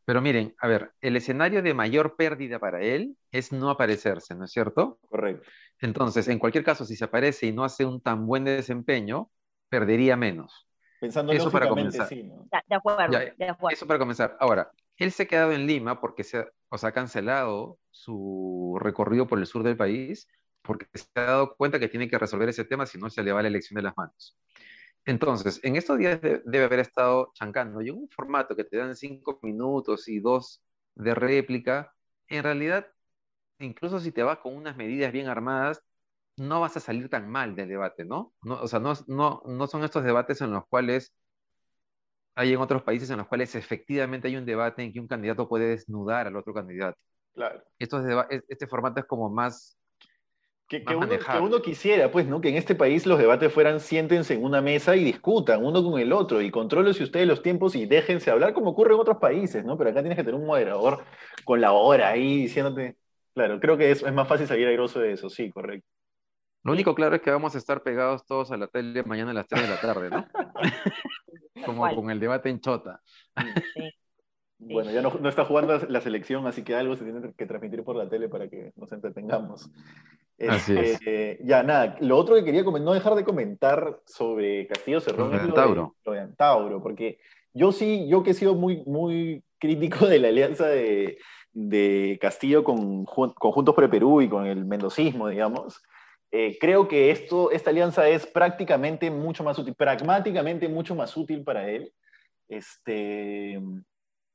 Pero 0.05 0.21
miren, 0.21 0.55
a 0.59 0.67
ver, 0.67 0.91
el 1.01 1.15
escenario 1.15 1.61
de 1.61 1.73
mayor 1.73 2.15
pérdida 2.15 2.59
para 2.59 2.81
él 2.81 3.15
es 3.31 3.51
no 3.51 3.69
aparecerse, 3.69 4.35
¿no 4.35 4.45
es 4.45 4.51
cierto? 4.51 4.99
Correcto. 5.09 5.47
Entonces, 5.79 6.27
en 6.27 6.39
cualquier 6.39 6.63
caso, 6.63 6.85
si 6.85 6.95
se 6.95 7.05
aparece 7.05 7.47
y 7.47 7.51
no 7.51 7.63
hace 7.63 7.85
un 7.85 8.01
tan 8.01 8.25
buen 8.25 8.43
desempeño, 8.43 9.29
perdería 9.69 10.17
menos. 10.17 10.67
Pensando 10.99 11.31
eso 11.31 11.49
para 11.51 11.69
comenzar. 11.69 12.07
Sí, 12.07 12.23
de, 12.23 12.75
acuerdo, 12.75 13.17
de 13.17 13.49
acuerdo. 13.49 13.73
Eso 13.73 13.87
para 13.87 13.99
comenzar. 13.99 14.35
Ahora, 14.39 14.71
él 14.97 15.11
se 15.11 15.23
ha 15.23 15.27
quedado 15.27 15.53
en 15.53 15.65
Lima 15.65 16.01
porque 16.01 16.23
se 16.23 16.39
ha, 16.39 16.47
o 16.69 16.75
ha 16.81 16.91
cancelado 16.91 17.79
su 17.91 18.77
recorrido 18.81 19.27
por 19.27 19.39
el 19.39 19.45
sur 19.45 19.63
del 19.63 19.77
país 19.77 20.27
porque 20.61 20.87
se 20.93 21.07
ha 21.15 21.21
dado 21.21 21.55
cuenta 21.55 21.79
que 21.79 21.87
tiene 21.87 22.09
que 22.09 22.17
resolver 22.17 22.49
ese 22.49 22.65
tema, 22.65 22.85
si 22.85 22.97
no 22.97 23.09
se 23.09 23.23
le 23.23 23.31
va 23.31 23.41
la 23.41 23.47
elección 23.47 23.75
de 23.75 23.83
las 23.83 23.97
manos. 23.97 24.37
Entonces, 25.05 25.59
en 25.63 25.75
estos 25.75 25.97
días 25.97 26.21
debe 26.21 26.63
haber 26.63 26.79
estado 26.79 27.31
chancando. 27.33 27.81
Y 27.81 27.89
en 27.89 27.95
un 27.95 28.09
formato 28.09 28.55
que 28.55 28.63
te 28.63 28.77
dan 28.77 28.95
cinco 28.95 29.39
minutos 29.41 30.07
y 30.07 30.19
dos 30.19 30.61
de 30.95 31.15
réplica, 31.15 31.93
en 32.27 32.43
realidad 32.43 32.87
incluso 33.59 33.99
si 33.99 34.11
te 34.11 34.23
vas 34.23 34.39
con 34.39 34.55
unas 34.55 34.75
medidas 34.77 35.11
bien 35.11 35.27
armadas, 35.27 35.83
no 36.37 36.61
vas 36.61 36.77
a 36.77 36.79
salir 36.79 37.09
tan 37.09 37.29
mal 37.29 37.55
del 37.55 37.69
debate, 37.69 38.05
¿no? 38.05 38.33
no 38.41 38.61
o 38.61 38.67
sea, 38.67 38.79
no, 38.79 38.93
no, 39.07 39.41
no 39.45 39.67
son 39.67 39.83
estos 39.83 40.03
debates 40.03 40.41
en 40.41 40.51
los 40.51 40.65
cuales 40.67 41.13
hay 42.35 42.53
en 42.53 42.61
otros 42.61 42.83
países 42.83 43.09
en 43.09 43.17
los 43.17 43.27
cuales 43.27 43.53
efectivamente 43.55 44.29
hay 44.29 44.37
un 44.37 44.45
debate 44.45 44.83
en 44.83 44.93
que 44.93 44.99
un 44.99 45.07
candidato 45.07 45.49
puede 45.49 45.71
desnudar 45.71 46.27
al 46.27 46.37
otro 46.37 46.53
candidato. 46.53 46.97
Claro. 47.33 47.63
este 47.77 48.67
formato 48.67 49.01
es 49.01 49.05
como 49.05 49.29
más... 49.29 49.77
Que, 50.69 50.83
que, 50.83 50.95
uno, 50.95 51.61
quisiera, 51.63 52.11
pues, 52.11 52.27
¿no? 52.27 52.39
Que 52.41 52.49
en 52.49 52.55
este 52.55 52.75
país 52.75 53.07
los 53.07 53.17
debates 53.17 53.51
fueran 53.51 53.79
siéntense 53.79 54.35
en 54.35 54.43
una 54.43 54.61
mesa 54.61 54.95
y 54.95 55.03
discutan 55.03 55.65
uno 55.65 55.83
con 55.83 55.99
el 55.99 56.13
otro 56.13 56.43
y 56.43 56.51
si 56.93 57.03
ustedes 57.03 57.27
los 57.27 57.41
tiempos 57.41 57.75
y 57.75 57.87
déjense 57.87 58.29
hablar 58.29 58.53
como 58.53 58.69
ocurre 58.69 58.93
en 58.93 58.99
otros 58.99 59.17
países, 59.17 59.65
¿no? 59.65 59.77
Pero 59.77 59.89
acá 59.89 60.01
tienes 60.01 60.15
que 60.15 60.23
tener 60.23 60.39
un 60.39 60.45
moderador 60.45 61.03
con 61.43 61.59
la 61.59 61.71
hora 61.71 62.09
ahí 62.09 62.43
diciéndote, 62.43 62.97
Claro, 63.39 63.59
creo 63.61 63.77
que 63.77 63.91
es, 63.91 64.03
es 64.03 64.13
más 64.13 64.27
fácil 64.27 64.47
salir 64.47 64.67
airoso 64.67 64.99
de 64.99 65.13
eso, 65.13 65.29
sí, 65.29 65.49
correcto. 65.49 65.87
Lo 66.63 66.73
único 66.73 66.93
claro 66.93 67.15
es 67.15 67.21
que 67.21 67.31
vamos 67.31 67.55
a 67.55 67.57
estar 67.57 67.83
pegados 67.83 68.25
todos 68.25 68.51
a 68.51 68.57
la 68.57 68.67
tele 68.67 69.01
mañana 69.03 69.31
a 69.31 69.33
las 69.33 69.47
3 69.47 69.61
de 69.61 69.69
la 69.69 69.79
tarde, 69.79 70.09
¿no? 70.09 70.27
Como 71.65 71.95
con 71.95 72.09
el 72.09 72.19
debate 72.19 72.49
en 72.49 72.59
Chota. 72.59 73.01
Sí. 73.73 73.89
Bueno, 74.61 74.91
ya 74.91 75.01
no, 75.01 75.09
no, 75.21 75.29
está 75.29 75.45
jugando 75.45 75.79
la 75.87 76.01
selección, 76.01 76.45
así 76.45 76.65
que 76.65 76.75
algo 76.75 76.93
se 76.97 77.05
tiene 77.05 77.33
que 77.33 77.45
transmitir 77.45 77.81
por 77.85 77.95
la 77.95 78.09
tele 78.09 78.27
para 78.27 78.49
que 78.49 78.73
nos 78.75 78.91
entretengamos. 78.91 79.71
Así 80.47 80.77
es. 80.77 80.91
Este, 80.91 81.39
ya, 81.43 81.63
nada, 81.63 81.97
lo 81.99 82.17
otro 82.17 82.35
que 82.35 82.43
quería 82.43 82.63
no 82.63 82.93
dejar 82.93 83.15
de 83.15 83.23
comentar 83.23 83.99
sobre 84.05 84.67
Castillo 84.67 85.01
Cerrón 85.01 85.31
lo 85.31 85.37
de 85.37 85.43
Antauro. 85.43 85.95
Lo 86.05 86.11
de 86.13 86.19
Antauro, 86.19 86.81
porque 86.81 87.19
yo 87.53 87.71
sí, 87.71 88.07
yo 88.07 88.23
que 88.23 88.31
he 88.31 88.33
sido 88.33 88.55
muy, 88.55 88.83
muy 88.85 89.43
crítico 89.59 90.07
de 90.07 90.19
la 90.19 90.29
alianza 90.29 90.67
de, 90.67 91.17
de 91.51 92.17
Castillo 92.21 92.63
con, 92.63 93.05
con, 93.05 93.33
Juntos 93.33 93.75
por 93.75 93.83
el 93.83 93.89
Perú 93.89 94.21
y 94.21 94.29
con 94.29 94.45
el 94.45 94.65
mendocismo, 94.65 95.27
digamos. 95.27 95.81
Eh, 96.31 96.57
creo 96.59 96.87
que 96.87 97.09
esto, 97.11 97.51
esta 97.51 97.71
alianza 97.71 98.07
es 98.07 98.25
prácticamente 98.27 99.09
mucho 99.09 99.43
más 99.43 99.57
útil, 99.57 99.73
pragmáticamente 99.73 100.67
mucho 100.69 100.95
más 100.95 101.15
útil 101.17 101.43
para 101.43 101.69
él. 101.69 101.91
Este, 102.47 103.59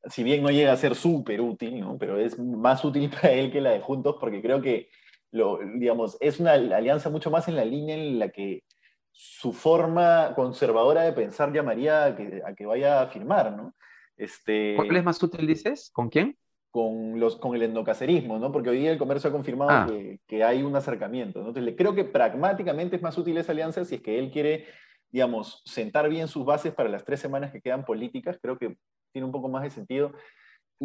si 0.06 0.22
bien 0.22 0.42
no 0.42 0.50
llega 0.50 0.72
a 0.72 0.76
ser 0.76 0.94
súper 0.94 1.40
útil, 1.40 1.80
¿no? 1.80 1.96
pero 1.98 2.18
es 2.18 2.38
más 2.38 2.84
útil 2.84 3.10
para 3.22 3.32
él 3.32 3.50
que 3.50 3.60
la 3.60 3.70
de 3.70 3.80
Juntos, 3.80 4.16
porque 4.20 4.42
creo 4.42 4.60
que, 4.60 4.88
lo, 5.34 5.58
digamos, 5.74 6.16
es 6.20 6.38
una 6.38 6.52
alianza 6.52 7.10
mucho 7.10 7.28
más 7.28 7.48
en 7.48 7.56
la 7.56 7.64
línea 7.64 7.96
en 7.96 8.20
la 8.20 8.28
que 8.28 8.62
su 9.10 9.52
forma 9.52 10.32
conservadora 10.36 11.02
de 11.02 11.12
pensar 11.12 11.52
llamaría 11.52 12.04
a 12.04 12.16
que, 12.16 12.40
a 12.46 12.54
que 12.54 12.64
vaya 12.64 13.02
a 13.02 13.08
firmar, 13.08 13.52
¿no? 13.56 13.74
Este, 14.16 14.74
¿Cuál 14.76 14.96
es 14.96 15.04
más 15.04 15.20
útil, 15.20 15.44
dices? 15.44 15.90
¿Con 15.92 16.08
quién? 16.08 16.36
Con, 16.70 17.18
los, 17.18 17.36
con 17.36 17.56
el 17.56 17.64
endocacerismo, 17.64 18.38
¿no? 18.38 18.52
Porque 18.52 18.70
hoy 18.70 18.78
día 18.78 18.92
el 18.92 18.98
comercio 18.98 19.28
ha 19.28 19.32
confirmado 19.32 19.70
ah. 19.72 19.86
que, 19.88 20.20
que, 20.24 20.44
hay 20.44 20.62
un 20.62 20.76
acercamiento, 20.76 21.40
¿no? 21.40 21.48
Entonces, 21.48 21.74
creo 21.76 21.96
que 21.96 22.04
pragmáticamente 22.04 22.94
es 22.94 23.02
más 23.02 23.18
útil 23.18 23.36
esa 23.36 23.50
alianza 23.50 23.84
si 23.84 23.96
es 23.96 24.02
que 24.02 24.20
él 24.20 24.30
quiere, 24.30 24.66
digamos, 25.10 25.62
sentar 25.64 26.08
bien 26.08 26.28
sus 26.28 26.44
bases 26.44 26.72
para 26.72 26.88
las 26.88 27.04
tres 27.04 27.18
semanas 27.18 27.50
que 27.50 27.60
quedan 27.60 27.84
políticas, 27.84 28.38
creo 28.40 28.56
que 28.56 28.76
tiene 29.12 29.26
un 29.26 29.32
poco 29.32 29.48
más 29.48 29.64
de 29.64 29.70
sentido. 29.70 30.12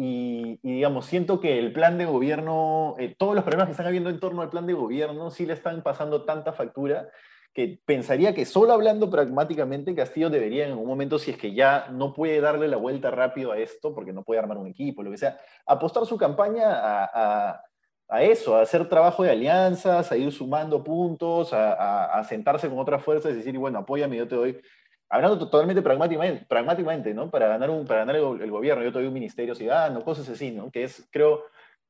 Y, 0.02 0.58
digamos, 0.62 1.04
siento 1.04 1.40
que 1.40 1.58
el 1.58 1.74
plan 1.74 1.98
de 1.98 2.06
gobierno, 2.06 2.94
eh, 2.98 3.14
todos 3.18 3.34
los 3.34 3.44
problemas 3.44 3.66
que 3.66 3.72
están 3.72 3.86
habiendo 3.86 4.08
en 4.08 4.18
torno 4.18 4.40
al 4.40 4.48
plan 4.48 4.66
de 4.66 4.72
gobierno, 4.72 5.30
sí 5.30 5.44
le 5.44 5.52
están 5.52 5.82
pasando 5.82 6.24
tanta 6.24 6.54
factura 6.54 7.10
que 7.52 7.82
pensaría 7.84 8.32
que 8.32 8.46
solo 8.46 8.72
hablando 8.72 9.10
pragmáticamente, 9.10 9.94
Castillo 9.94 10.30
debería 10.30 10.66
en 10.66 10.78
un 10.78 10.86
momento, 10.86 11.18
si 11.18 11.32
es 11.32 11.36
que 11.36 11.52
ya 11.52 11.88
no 11.90 12.14
puede 12.14 12.40
darle 12.40 12.66
la 12.66 12.78
vuelta 12.78 13.10
rápido 13.10 13.52
a 13.52 13.58
esto, 13.58 13.94
porque 13.94 14.14
no 14.14 14.22
puede 14.22 14.40
armar 14.40 14.56
un 14.56 14.68
equipo, 14.68 15.02
lo 15.02 15.10
que 15.10 15.18
sea, 15.18 15.38
apostar 15.66 16.06
su 16.06 16.16
campaña 16.16 16.70
a, 16.72 17.62
eso, 18.22 18.56
a 18.56 18.62
hacer 18.62 18.88
trabajo 18.88 19.22
de 19.22 19.32
alianzas, 19.32 20.10
a 20.10 20.16
ir 20.16 20.32
sumando 20.32 20.82
puntos, 20.82 21.52
a, 21.52 22.24
sentarse 22.26 22.70
con 22.70 22.78
otras 22.78 23.02
fuerzas 23.02 23.32
y 23.32 23.36
decir, 23.36 23.58
bueno, 23.58 23.80
apóyame, 23.80 24.16
yo 24.16 24.26
te 24.26 24.36
doy, 24.36 24.60
hablando 25.10 25.38
totalmente 25.38 25.82
pragmáticamente, 25.82 27.12
¿no? 27.12 27.30
Para 27.30 27.48
ganar, 27.48 27.68
un, 27.68 27.84
para 27.84 28.00
ganar 28.00 28.16
el, 28.16 28.50
gobierno, 28.50 28.84
yo 28.84 28.92
te 28.92 29.06
un 29.06 29.12
ministerio 29.12 29.56
ciudadano, 29.56 30.04
cosas 30.04 30.28
así, 30.28 30.52
¿no? 30.52 30.70
Que 30.70 30.84
es, 30.84 31.08
creo, 31.10 31.42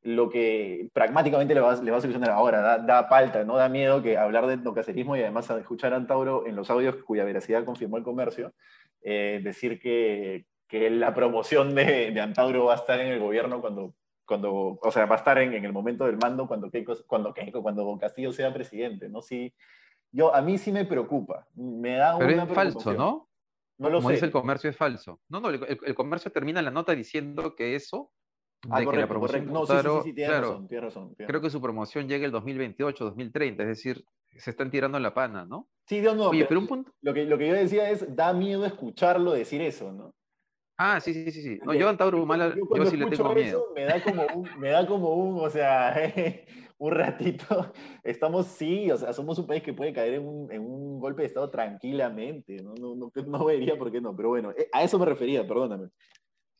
lo 0.03 0.31
que 0.31 0.89
pragmáticamente 0.95 1.55
le 1.55 1.61
va, 1.61 1.75
le 1.77 1.91
va 1.91 1.99
a 1.99 2.01
solucionar 2.01 2.31
ahora, 2.31 2.63
da, 2.63 2.79
da, 2.79 3.09
palta, 3.11 3.45
no 3.45 3.57
da 3.57 3.69
miedo 3.69 4.03
que 4.03 4.17
hablar 4.17 4.47
de 4.47 4.55
endocacerismo 4.55 5.17
y 5.17 5.21
además 5.21 5.51
escuchar 5.51 5.93
a 5.93 5.97
Antauro 5.97 6.47
en 6.47 6.57
los 6.57 6.71
audios 6.71 6.97
cuya 7.05 7.25
veracidad 7.25 7.65
confirmó 7.65 7.99
el 7.99 8.05
comercio, 8.05 8.55
eh, 9.03 9.41
decir 9.45 9.79
que, 9.79 10.47
que, 10.67 10.89
la 10.89 11.15
promoción 11.15 11.75
de, 11.75 12.19
Antauro 12.19 12.65
va 12.65 12.73
a 12.73 12.77
estar 12.77 12.99
en 13.01 13.09
el 13.09 13.21
gobierno 13.21 13.61
cuando, 13.61 13.93
cuando 14.25 14.79
o 14.81 14.91
sea, 14.91 15.05
va 15.05 15.17
a 15.17 15.19
estar 15.19 15.37
en, 15.37 15.53
el 15.53 15.73
momento 15.75 16.07
del 16.07 16.17
mando 16.17 16.49
cuando, 16.49 16.71
cuando, 17.07 17.35
cuando 17.63 17.99
Castillo 17.99 18.33
sea 18.33 18.55
presidente, 18.55 19.11
¿no? 19.11 19.21
Sí, 19.21 19.53
yo, 20.13 20.35
a 20.35 20.43
mí 20.43 20.59
sí 20.59 20.73
me 20.73 20.85
preocupa, 20.85 21.47
me 21.55 21.97
da 21.97 22.19
Pero 22.19 22.43
es 22.43 22.53
falso, 22.53 22.95
¿no? 22.95 23.29
No 23.79 23.89
lo 23.89 23.99
Como 23.99 24.11
dice 24.11 24.27
el 24.27 24.33
comercio, 24.33 24.69
es 24.69 24.77
falso. 24.77 25.21
No, 25.29 25.41
no, 25.41 25.49
el, 25.49 25.65
el 25.67 25.95
comercio 25.95 26.31
termina 26.31 26.61
la 26.61 26.71
nota 26.71 26.95
diciendo 26.95 27.55
que 27.55 27.75
eso 27.75 28.13
Ah, 28.69 28.85
correcto, 28.85 29.19
correcto. 29.19 29.53
No, 29.53 29.67
sí, 29.67 29.73
sí, 30.05 30.13
sí, 30.15 30.25
razón, 30.27 30.69
razón, 30.71 31.15
Creo 31.17 31.41
que 31.41 31.49
su 31.49 31.61
promoción 31.63 32.09
llega 32.09 32.27
el 32.27 32.33
2028, 32.33 33.05
2030, 33.05 33.63
es 33.63 33.69
decir, 33.69 34.05
se 34.37 34.51
están 34.51 34.71
tirando 34.71 34.99
la 34.99 35.15
pana, 35.15 35.47
¿no? 35.47 35.69
Sí, 35.87 36.01
Dios 36.01 36.15
no. 36.15 36.29
Oye, 36.29 36.45
pero 36.45 36.61
un 36.61 36.67
punto. 36.67 36.93
Lo 37.01 37.15
que, 37.15 37.25
lo 37.25 37.39
que 37.39 37.49
yo 37.49 37.55
decía 37.55 37.89
es, 37.91 38.15
da 38.15 38.33
miedo 38.33 38.67
escucharlo 38.67 39.33
decir 39.33 39.63
eso, 39.63 39.93
¿no? 39.93 40.15
Ah, 40.77 41.01
sí, 41.01 41.15
sí, 41.15 41.31
sí, 41.31 41.43
sí. 41.43 41.61
No, 41.65 41.75
yo 41.75 41.87
a 41.87 41.91
Antauro 41.91 42.23
Humala, 42.23 42.55
yo, 42.55 42.63
yo, 42.75 42.87
sí 42.87 42.97
le 42.97 43.07
tengo 43.07 43.35
miedo. 43.35 43.67
me 43.75 43.85
da 43.85 44.03
como 44.03 44.27
un, 44.27 44.61
me 44.61 44.69
da 44.71 44.87
como 44.87 45.15
un, 45.15 45.45
o 45.45 45.51
sea, 45.51 45.95
un 46.81 46.93
ratito, 46.93 47.45
estamos, 48.03 48.47
sí, 48.47 48.91
o 48.91 48.97
sea, 48.97 49.13
somos 49.13 49.39
un 49.39 49.47
país 49.47 49.63
que 49.63 49.75
puede 49.75 49.93
caer 49.93 50.15
en 50.15 50.27
un, 50.27 50.51
en 50.51 50.63
un 50.63 50.99
golpe 50.99 51.23
de 51.23 51.29
Estado 51.29 51.51
tranquilamente, 51.51 52.57
¿no? 52.63 52.75
No, 52.75 52.95
no, 52.95 53.13
no 53.15 53.45
vería 53.45 53.77
por 53.77 53.93
qué 53.93 54.01
no, 54.01 54.17
pero 54.17 54.31
bueno, 54.31 54.51
eh, 54.53 54.69
a 54.73 54.83
eso 54.83 54.99
me 54.99 55.05
refería, 55.05 55.47
perdóname. 55.47 55.89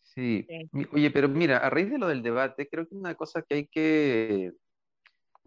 Sí. 0.03 0.47
Oye, 0.93 1.11
pero 1.11 1.29
mira, 1.29 1.59
a 1.59 1.71
raíz 1.71 1.91
de 1.91 1.99
lo 1.99 2.09
del 2.09 2.23
debate, 2.23 2.69
creo 2.69 2.87
que 2.87 2.95
una 2.95 3.15
cosa 3.15 3.43
que 3.43 3.55
hay 3.55 3.67
que, 3.69 4.53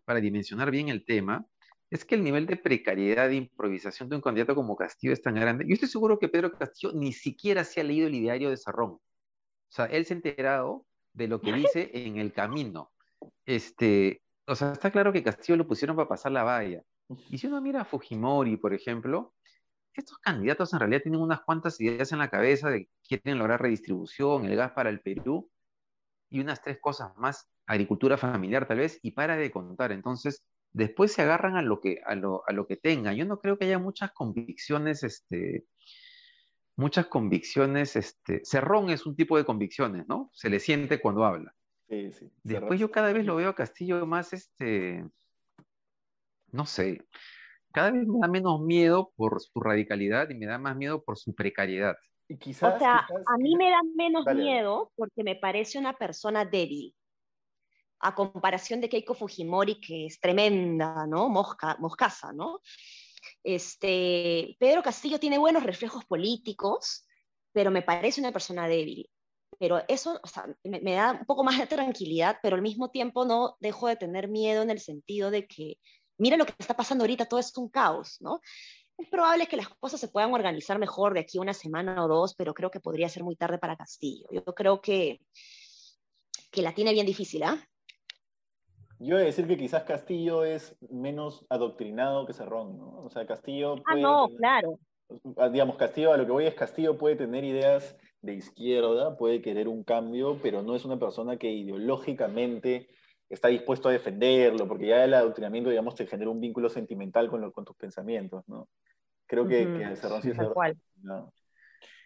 para 0.06 0.20
dimensionar 0.20 0.72
bien 0.72 0.90
el 0.90 1.06
tema, 1.06 1.46
es 1.92 2.04
que 2.04 2.16
el 2.16 2.24
nivel 2.24 2.48
de 2.48 2.58
precariedad 2.58 3.30
de 3.30 3.36
improvisación 3.36 4.10
de 4.10 4.16
un 4.16 4.24
candidato 4.24 4.56
como 4.56 4.76
Castillo 4.76 5.14
es 5.14 5.22
tan 5.22 5.36
grande. 5.36 5.66
Yo 5.68 5.76
estoy 5.76 5.90
seguro 5.90 6.18
que 6.18 6.30
Pedro 6.30 6.52
Castillo 6.52 6.94
ni 6.96 7.14
siquiera 7.14 7.64
se 7.64 7.82
ha 7.82 7.84
leído 7.84 8.08
el 8.08 8.16
ideario 8.16 8.50
de 8.50 8.58
Sarrón. 8.58 8.94
O 8.94 9.02
sea, 9.70 9.86
él 9.86 10.06
se 10.06 10.16
ha 10.16 10.18
enterado 10.18 10.88
de 11.14 11.28
lo 11.28 11.42
que 11.42 11.54
dice 11.78 11.92
en 11.94 12.18
el 12.18 12.34
camino. 12.34 12.92
Este, 13.46 14.23
o 14.46 14.56
sea, 14.56 14.74
está 14.74 14.92
claro 14.92 15.14
que 15.14 15.24
Castillo 15.24 15.58
lo 15.58 15.68
pusieron 15.68 15.96
para 15.96 16.08
pasar 16.08 16.32
la 16.32 16.44
valla. 16.44 16.84
Y 17.30 17.38
si 17.38 17.48
uno 17.48 17.62
mira 17.62 17.82
a 17.82 17.86
Fujimori, 17.86 18.58
por 18.58 18.74
ejemplo, 18.74 19.34
estos 19.94 20.18
candidatos 20.20 20.74
en 20.74 20.80
realidad 20.80 21.02
tienen 21.04 21.22
unas 21.22 21.42
cuantas 21.42 21.80
ideas 21.80 22.12
en 22.12 22.20
la 22.20 22.30
cabeza 22.30 22.70
de 22.70 22.86
que 22.86 23.20
quieren 23.20 23.40
lograr 23.40 23.62
redistribución, 23.62 24.46
el 24.46 24.56
gas 24.56 24.72
para 24.72 24.90
el 24.90 25.02
Perú 25.02 25.50
y 26.30 26.40
unas 26.40 26.62
tres 26.62 26.80
cosas 26.82 27.16
más, 27.16 27.48
agricultura 27.68 28.18
familiar 28.18 28.68
tal 28.68 28.80
vez, 28.80 29.00
y 29.04 29.12
para 29.12 29.36
de 29.38 29.52
contar. 29.52 29.92
Entonces, 29.92 30.44
después 30.72 31.14
se 31.14 31.22
agarran 31.22 31.56
a 31.56 31.62
lo 31.62 31.80
que, 31.80 32.02
a 32.06 32.16
lo, 32.16 32.44
a 32.48 32.54
lo 32.54 32.66
que 32.66 32.78
tengan. 32.78 33.16
Yo 33.16 33.26
no 33.26 33.40
creo 33.40 33.58
que 33.58 33.66
haya 33.66 33.80
muchas 33.80 34.12
convicciones, 34.12 35.04
este, 35.04 35.66
muchas 36.76 37.06
convicciones, 37.08 37.96
este, 37.96 38.42
Cerrón 38.44 38.90
es 38.90 39.06
un 39.06 39.16
tipo 39.16 39.38
de 39.38 39.46
convicciones, 39.46 40.08
¿no? 40.08 40.32
Se 40.34 40.50
le 40.50 40.60
siente 40.60 41.00
cuando 41.00 41.24
habla. 41.24 41.54
Sí, 41.94 42.12
sí. 42.12 42.32
Después 42.44 42.80
yo 42.80 42.92
cada 42.92 43.14
vez 43.14 43.26
lo 43.26 43.36
veo 43.36 43.50
a 43.50 43.56
Castillo 43.56 44.06
más, 44.06 44.34
este, 44.34 45.06
no 46.52 46.66
sé, 46.66 47.06
cada 47.72 47.92
vez 47.92 48.08
me 48.08 48.20
da 48.20 48.28
menos 48.28 48.62
miedo 48.62 49.12
por 49.16 49.42
su 49.42 49.60
radicalidad 49.60 50.30
y 50.30 50.36
me 50.36 50.46
da 50.46 50.58
más 50.58 50.76
miedo 50.76 51.04
por 51.04 51.18
su 51.18 51.34
precariedad. 51.34 51.96
Y 52.28 52.38
quizás, 52.38 52.76
o 52.76 52.80
sea, 52.80 53.00
a 53.00 53.38
mí 53.38 53.56
me 53.56 53.70
da 53.70 53.82
menos 53.96 54.26
miedo 54.28 54.92
porque 54.96 55.24
me 55.24 55.36
parece 55.36 55.78
una 55.78 55.94
persona 55.94 56.46
débil. 56.46 56.96
A 58.00 58.14
comparación 58.16 58.82
de 58.82 58.90
Keiko 58.90 59.14
Fujimori, 59.14 59.80
que 59.80 60.06
es 60.08 60.20
tremenda, 60.20 61.08
¿no? 61.08 61.30
Mosca, 61.30 61.78
moscaza, 61.80 62.34
¿no? 62.34 62.60
Este, 63.44 64.56
Pedro 64.60 64.84
Castillo 64.84 65.20
tiene 65.20 65.38
buenos 65.38 65.64
reflejos 65.64 66.06
políticos, 66.06 67.08
pero 67.54 67.72
me 67.72 67.82
parece 67.82 68.22
una 68.22 68.32
persona 68.32 68.68
débil. 68.68 69.10
Pero 69.60 69.82
eso 69.88 70.20
o 70.22 70.28
sea, 70.28 70.46
me, 70.64 70.80
me, 70.82 70.94
da 70.94 71.12
un 71.14 71.26
poco 71.26 71.44
más 71.44 71.58
de 71.58 71.68
tranquilidad, 71.68 72.38
pero 72.42 72.56
al 72.56 72.62
mismo 72.62 72.90
tiempo 72.90 73.26
no 73.26 73.56
dejo 73.60 73.88
de 73.88 73.96
tener 73.96 74.28
miedo 74.28 74.62
en 74.62 74.70
el 74.70 74.80
sentido 74.80 75.32
de 75.32 75.48
que 75.48 75.78
mira 76.18 76.38
lo 76.38 76.46
que 76.46 76.54
está 76.58 76.76
pasando 76.76 77.04
ahorita, 77.04 77.26
todo 77.26 77.40
es 77.40 77.56
un 77.58 77.70
caos, 77.70 78.18
¿no? 78.22 78.40
Es 78.98 79.10
probable 79.10 79.48
que 79.48 79.58
las 79.58 79.70
cosas 79.70 80.00
se 80.00 80.08
puedan 80.08 80.34
organizar 80.34 80.78
mejor 80.78 81.14
de 81.14 81.22
aquí 81.22 81.38
a 81.38 81.42
una 81.42 81.54
semana 81.54 82.04
o 82.06 82.08
dos, 82.08 82.36
pero 82.36 82.54
creo 82.54 82.70
que 82.70 82.80
podría 82.80 83.10
ser 83.10 83.24
muy 83.24 83.36
tarde 83.36 83.58
para 83.58 83.76
Castillo. 83.76 84.28
Yo 84.32 84.44
creo 84.44 84.82
que, 84.82 85.20
que 86.52 86.62
la 86.62 86.74
tiene 86.74 86.94
bien 86.94 87.06
difícil, 87.06 87.44
¿ah? 87.44 87.58
Yo 89.00 89.16
voy 89.16 89.24
a 89.24 89.26
decir 89.26 89.48
que 89.48 89.58
quizás 89.58 89.84
Castillo 89.84 90.46
es 90.46 90.78
menos 90.90 91.46
adoctrinado 91.50 92.26
que 92.26 92.34
Cerrón, 92.34 92.78
¿no? 92.78 93.04
O 93.04 93.10
sea, 93.10 93.26
Castillo... 93.26 93.76
ah, 93.86 93.96
no, 93.96 94.30
claro. 94.38 94.80
Ah, 95.38 95.50
digamos, 95.50 95.76
Castillo, 95.76 96.14
a 96.14 96.18
lo 96.18 96.26
que 96.26 96.32
voy 96.32 96.46
es 96.46 96.56
Castillo 96.56 96.98
puede 96.98 97.16
tener 97.16 97.44
ideas 97.44 97.98
de 98.24 98.34
izquierda, 98.36 99.18
puede 99.18 99.42
querer 99.42 99.68
un 99.68 99.84
cambio, 99.84 100.40
pero 100.42 100.64
no 100.64 100.76
es 100.76 100.86
una 100.86 100.98
persona 100.98 101.38
que 101.38 101.52
ideológicamente 101.52 102.88
está 103.30 103.50
dispuesto 103.50 103.90
a 103.90 103.92
defenderlo, 103.92 104.68
porque 104.68 104.88
ya 104.88 105.04
el 105.04 105.14
adoctrinamiento, 105.14 105.70
digamos, 105.70 105.94
te 105.96 106.08
genera 106.08 106.32
un 106.32 106.40
vínculo 106.40 106.70
sentimental 106.70 107.30
con, 107.30 107.52
con 107.52 107.66
tus 107.66 107.76
pensamientos, 107.76 108.44
¿no? 108.48 108.70
Creo 109.28 109.46
que, 109.48 109.66
uh 109.66 110.22
sí, 110.22 110.32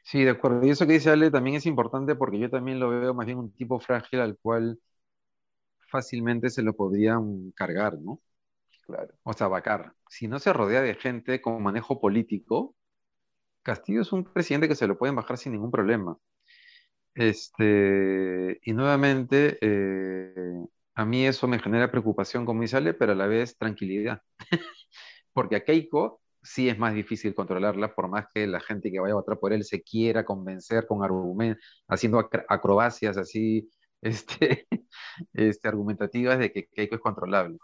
Sí, 0.03 0.23
de 0.23 0.31
acuerdo. 0.31 0.65
Y 0.65 0.69
eso 0.69 0.87
que 0.87 0.93
dice 0.93 1.09
Ale 1.09 1.29
también 1.29 1.57
es 1.57 1.65
importante 1.65 2.15
porque 2.15 2.39
yo 2.39 2.49
también 2.49 2.79
lo 2.79 2.89
veo 2.89 3.13
más 3.13 3.25
bien 3.25 3.37
un 3.37 3.51
tipo 3.51 3.79
frágil 3.79 4.21
al 4.21 4.37
cual 4.37 4.79
fácilmente 5.89 6.49
se 6.49 6.63
lo 6.63 6.73
podrían 6.73 7.51
cargar, 7.51 7.99
¿no? 7.99 8.21
Claro. 8.85 9.13
O 9.23 9.33
sea, 9.33 9.49
vacar. 9.49 9.93
Si 10.07 10.29
no 10.29 10.39
se 10.39 10.53
rodea 10.53 10.81
de 10.81 10.95
gente 10.95 11.41
con 11.41 11.61
manejo 11.61 11.99
político, 11.99 12.76
Castillo 13.67 14.01
es 14.01 14.13
un 14.13 14.23
presidente 14.23 14.69
que 14.69 14.75
se 14.75 14.87
lo 14.87 14.97
pueden 14.97 15.15
bajar 15.15 15.37
sin 15.37 15.51
ningún 15.51 15.71
problema. 15.71 16.17
Este, 17.15 18.59
y 18.63 18.73
nuevamente, 18.73 19.57
eh, 19.61 20.65
a 20.95 21.05
mí 21.05 21.25
eso 21.25 21.47
me 21.47 21.59
genera 21.59 21.91
preocupación, 21.91 22.45
como 22.45 22.61
dice 22.61 22.77
Ale, 22.77 22.93
pero 22.93 23.11
a 23.11 23.15
la 23.15 23.27
vez 23.27 23.57
tranquilidad. 23.57 24.21
Porque 25.33 25.57
a 25.57 25.63
Keiko 25.65 26.21
sí 26.41 26.69
es 26.69 26.77
más 26.79 26.93
difícil 26.93 27.35
controlarla, 27.35 27.93
por 27.93 28.07
más 28.09 28.27
que 28.33 28.47
la 28.47 28.61
gente 28.61 28.91
que 28.91 28.99
vaya 29.01 29.13
a 29.13 29.17
votar 29.17 29.37
por 29.39 29.51
él 29.53 29.65
se 29.65 29.83
quiera 29.83 30.23
convencer 30.25 30.87
con 30.87 31.03
argumentos, 31.03 31.63
haciendo 31.89 32.19
acrobacias 32.47 33.17
así 33.17 33.69
este, 34.01 34.67
este, 35.33 35.67
argumentativas 35.67 36.39
de 36.39 36.51
que 36.53 36.67
Keiko 36.67 36.95
es 36.95 37.01
controlable. 37.01 37.57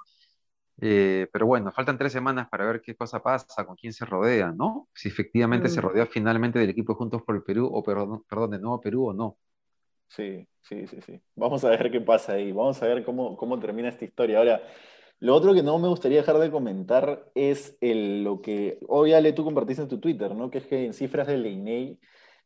Eh, 0.81 1.27
pero 1.31 1.45
bueno, 1.45 1.71
faltan 1.71 1.97
tres 1.97 2.11
semanas 2.11 2.47
para 2.49 2.65
ver 2.65 2.81
qué 2.81 2.95
cosa 2.95 3.21
pasa, 3.21 3.65
con 3.65 3.75
quién 3.75 3.93
se 3.93 4.05
rodea, 4.05 4.51
¿no? 4.51 4.89
Si 4.93 5.07
efectivamente 5.07 5.69
se 5.69 5.79
mm. 5.79 5.83
rodea 5.83 6.05
finalmente 6.05 6.59
del 6.59 6.69
equipo 6.69 6.95
Juntos 6.95 7.21
por 7.21 7.35
el 7.35 7.43
Perú, 7.43 7.69
o 7.71 7.83
perdón, 7.83 8.23
perdón, 8.27 8.51
de 8.51 8.59
Nuevo 8.59 8.81
Perú 8.81 9.07
o 9.09 9.13
no. 9.13 9.37
Sí, 10.07 10.47
sí, 10.61 10.87
sí, 10.87 10.99
sí. 11.01 11.21
Vamos 11.35 11.63
a 11.63 11.69
ver 11.69 11.89
qué 11.91 12.01
pasa 12.01 12.33
ahí. 12.33 12.51
Vamos 12.51 12.81
a 12.83 12.87
ver 12.87 13.03
cómo, 13.03 13.35
cómo 13.37 13.59
termina 13.59 13.89
esta 13.89 14.05
historia. 14.05 14.37
Ahora, 14.39 14.61
lo 15.19 15.35
otro 15.35 15.53
que 15.53 15.63
no 15.63 15.79
me 15.79 15.87
gustaría 15.87 16.17
dejar 16.19 16.37
de 16.37 16.51
comentar 16.51 17.31
es 17.33 17.77
el, 17.81 18.23
lo 18.23 18.41
que 18.41 18.79
hoy 18.87 19.13
Ale 19.13 19.33
tú 19.33 19.43
compartiste 19.43 19.81
en 19.81 19.87
tu 19.87 19.99
Twitter, 19.99 20.35
¿no? 20.35 20.51
Que 20.51 20.57
es 20.59 20.67
que 20.67 20.85
en 20.85 20.93
cifras 20.93 21.27
del 21.27 21.45
INEI 21.45 21.99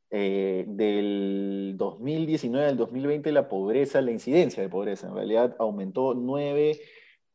eh, 0.09 0.63
del 0.67 1.73
2019 1.75 2.67
al 2.67 2.77
2020 2.77 3.31
la 3.31 3.49
pobreza, 3.49 3.99
la 4.01 4.11
incidencia 4.11 4.63
de 4.63 4.69
pobreza 4.69 5.07
en 5.07 5.15
realidad 5.15 5.55
aumentó 5.59 6.13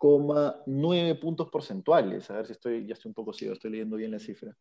9,9 0.03 1.21
puntos 1.21 1.49
porcentuales. 1.49 2.29
A 2.31 2.35
ver 2.35 2.47
si 2.47 2.53
estoy, 2.53 2.87
ya 2.87 2.93
estoy 2.95 3.11
un 3.11 3.15
poco 3.15 3.33
ciego, 3.33 3.55
estoy 3.55 3.71
leyendo 3.71 3.97
bien 3.97 4.11
la 4.11 4.19
cifra. 4.19 4.55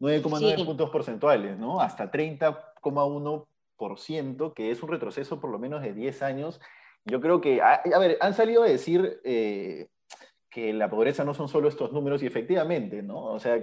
9,9 0.00 0.64
puntos 0.64 0.90
porcentuales, 0.90 1.56
¿no? 1.58 1.80
Hasta 1.80 2.10
30,1%, 2.10 4.54
que 4.54 4.70
es 4.70 4.82
un 4.82 4.88
retroceso 4.88 5.40
por 5.40 5.50
lo 5.50 5.58
menos 5.58 5.82
de 5.82 5.92
10 5.92 6.22
años. 6.22 6.60
Yo 7.04 7.20
creo 7.20 7.40
que, 7.40 7.60
a, 7.62 7.82
ver, 7.98 8.18
han 8.20 8.34
salido 8.34 8.62
a 8.62 8.68
decir 8.68 9.20
eh, 9.24 9.88
que 10.50 10.72
la 10.72 10.88
pobreza 10.90 11.24
no 11.24 11.34
son 11.34 11.48
solo 11.48 11.68
estos 11.68 11.92
números 11.92 12.22
y 12.22 12.26
efectivamente, 12.26 13.02
¿no? 13.02 13.24
O 13.24 13.38
sea, 13.38 13.62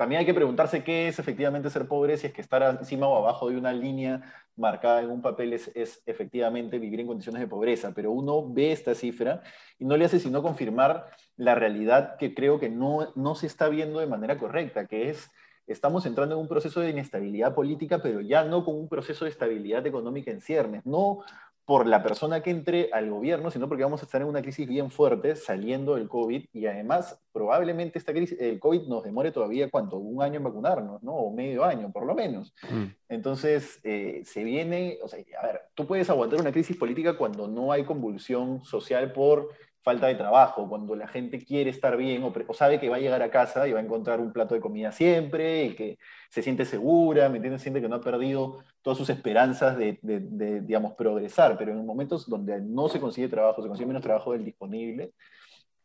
también 0.00 0.20
hay 0.20 0.24
que 0.24 0.32
preguntarse 0.32 0.82
qué 0.82 1.08
es 1.08 1.18
efectivamente 1.18 1.68
ser 1.68 1.86
pobre, 1.86 2.16
si 2.16 2.26
es 2.26 2.32
que 2.32 2.40
estar 2.40 2.62
encima 2.80 3.06
o 3.06 3.18
abajo 3.18 3.50
de 3.50 3.58
una 3.58 3.70
línea 3.70 4.22
marcada 4.56 5.02
en 5.02 5.10
un 5.10 5.20
papel 5.20 5.52
es, 5.52 5.70
efectivamente 6.06 6.78
vivir 6.78 7.00
en 7.00 7.06
condiciones 7.06 7.42
de 7.42 7.46
pobreza, 7.46 7.92
pero 7.94 8.10
uno 8.10 8.50
ve 8.50 8.72
esta 8.72 8.94
cifra 8.94 9.42
y 9.78 9.84
no 9.84 9.98
le 9.98 10.06
hace 10.06 10.18
sino 10.18 10.42
confirmar 10.42 11.04
la 11.36 11.54
realidad 11.54 12.16
que 12.16 12.34
creo 12.34 12.58
que 12.58 12.70
no, 12.70 13.12
no 13.14 13.34
se 13.34 13.46
está 13.46 13.68
viendo 13.68 14.00
de 14.00 14.06
manera 14.06 14.38
correcta, 14.38 14.86
que 14.86 15.10
es 15.10 15.30
estamos 15.66 16.06
entrando 16.06 16.34
en 16.34 16.40
un 16.40 16.48
proceso 16.48 16.80
de 16.80 16.88
inestabilidad 16.88 17.54
política, 17.54 18.00
pero 18.02 18.22
ya 18.22 18.42
no 18.42 18.64
con 18.64 18.76
un 18.76 18.88
proceso 18.88 19.26
de 19.26 19.30
estabilidad 19.32 19.86
económica 19.86 20.30
en 20.30 20.40
ciernes, 20.40 20.86
no 20.86 21.24
por 21.70 21.86
la 21.86 22.02
persona 22.02 22.42
que 22.42 22.50
entre 22.50 22.90
al 22.92 23.08
gobierno, 23.08 23.48
sino 23.48 23.68
porque 23.68 23.84
vamos 23.84 24.02
a 24.02 24.04
estar 24.04 24.20
en 24.20 24.26
una 24.26 24.42
crisis 24.42 24.66
bien 24.66 24.90
fuerte 24.90 25.36
saliendo 25.36 25.94
del 25.94 26.08
COVID 26.08 26.46
y 26.52 26.66
además 26.66 27.22
probablemente 27.30 27.96
esta 27.96 28.12
crisis, 28.12 28.36
el 28.40 28.58
COVID 28.58 28.88
nos 28.88 29.04
demore 29.04 29.30
todavía, 29.30 29.70
¿cuánto? 29.70 29.96
Un 29.98 30.20
año 30.20 30.38
en 30.38 30.42
vacunarnos, 30.42 31.00
¿no? 31.04 31.12
O 31.12 31.32
medio 31.32 31.64
año, 31.64 31.92
por 31.92 32.06
lo 32.06 32.16
menos. 32.16 32.52
Mm. 32.68 32.86
Entonces, 33.08 33.78
eh, 33.84 34.22
se 34.24 34.42
viene, 34.42 34.98
o 35.00 35.06
sea, 35.06 35.20
a 35.40 35.46
ver, 35.46 35.60
tú 35.74 35.86
puedes 35.86 36.10
aguantar 36.10 36.40
una 36.40 36.50
crisis 36.50 36.76
política 36.76 37.16
cuando 37.16 37.46
no 37.46 37.70
hay 37.70 37.84
convulsión 37.84 38.64
social 38.64 39.12
por 39.12 39.50
falta 39.82 40.06
de 40.06 40.14
trabajo, 40.14 40.68
cuando 40.68 40.94
la 40.94 41.08
gente 41.08 41.42
quiere 41.44 41.70
estar 41.70 41.96
bien 41.96 42.22
o, 42.22 42.54
sabe 42.54 42.78
que 42.78 42.88
va 42.88 42.96
a 42.96 43.00
llegar 43.00 43.22
a 43.22 43.30
casa 43.30 43.66
y 43.66 43.72
va 43.72 43.80
a 43.80 43.82
encontrar 43.82 44.20
un 44.20 44.32
plato 44.32 44.54
de 44.54 44.60
comida 44.60 44.92
siempre 44.92 45.64
y 45.64 45.74
que 45.74 45.98
se 46.28 46.42
siente 46.42 46.64
segura, 46.64 47.28
¿me 47.28 47.36
entiendes? 47.36 47.62
Siente 47.62 47.80
que 47.80 47.88
no 47.88 47.96
ha 47.96 48.00
perdido 48.00 48.58
todas 48.82 48.98
sus 48.98 49.08
esperanzas 49.08 49.76
de, 49.78 49.98
de, 50.02 50.60
digamos, 50.60 50.94
progresar, 50.94 51.56
pero 51.56 51.72
en 51.72 51.84
momentos 51.84 52.28
donde 52.28 52.60
no 52.60 52.88
se 52.88 53.00
consigue 53.00 53.28
trabajo, 53.28 53.62
se 53.62 53.68
consigue 53.68 53.86
menos 53.86 54.02
trabajo 54.02 54.32
del 54.32 54.44
disponible 54.44 55.12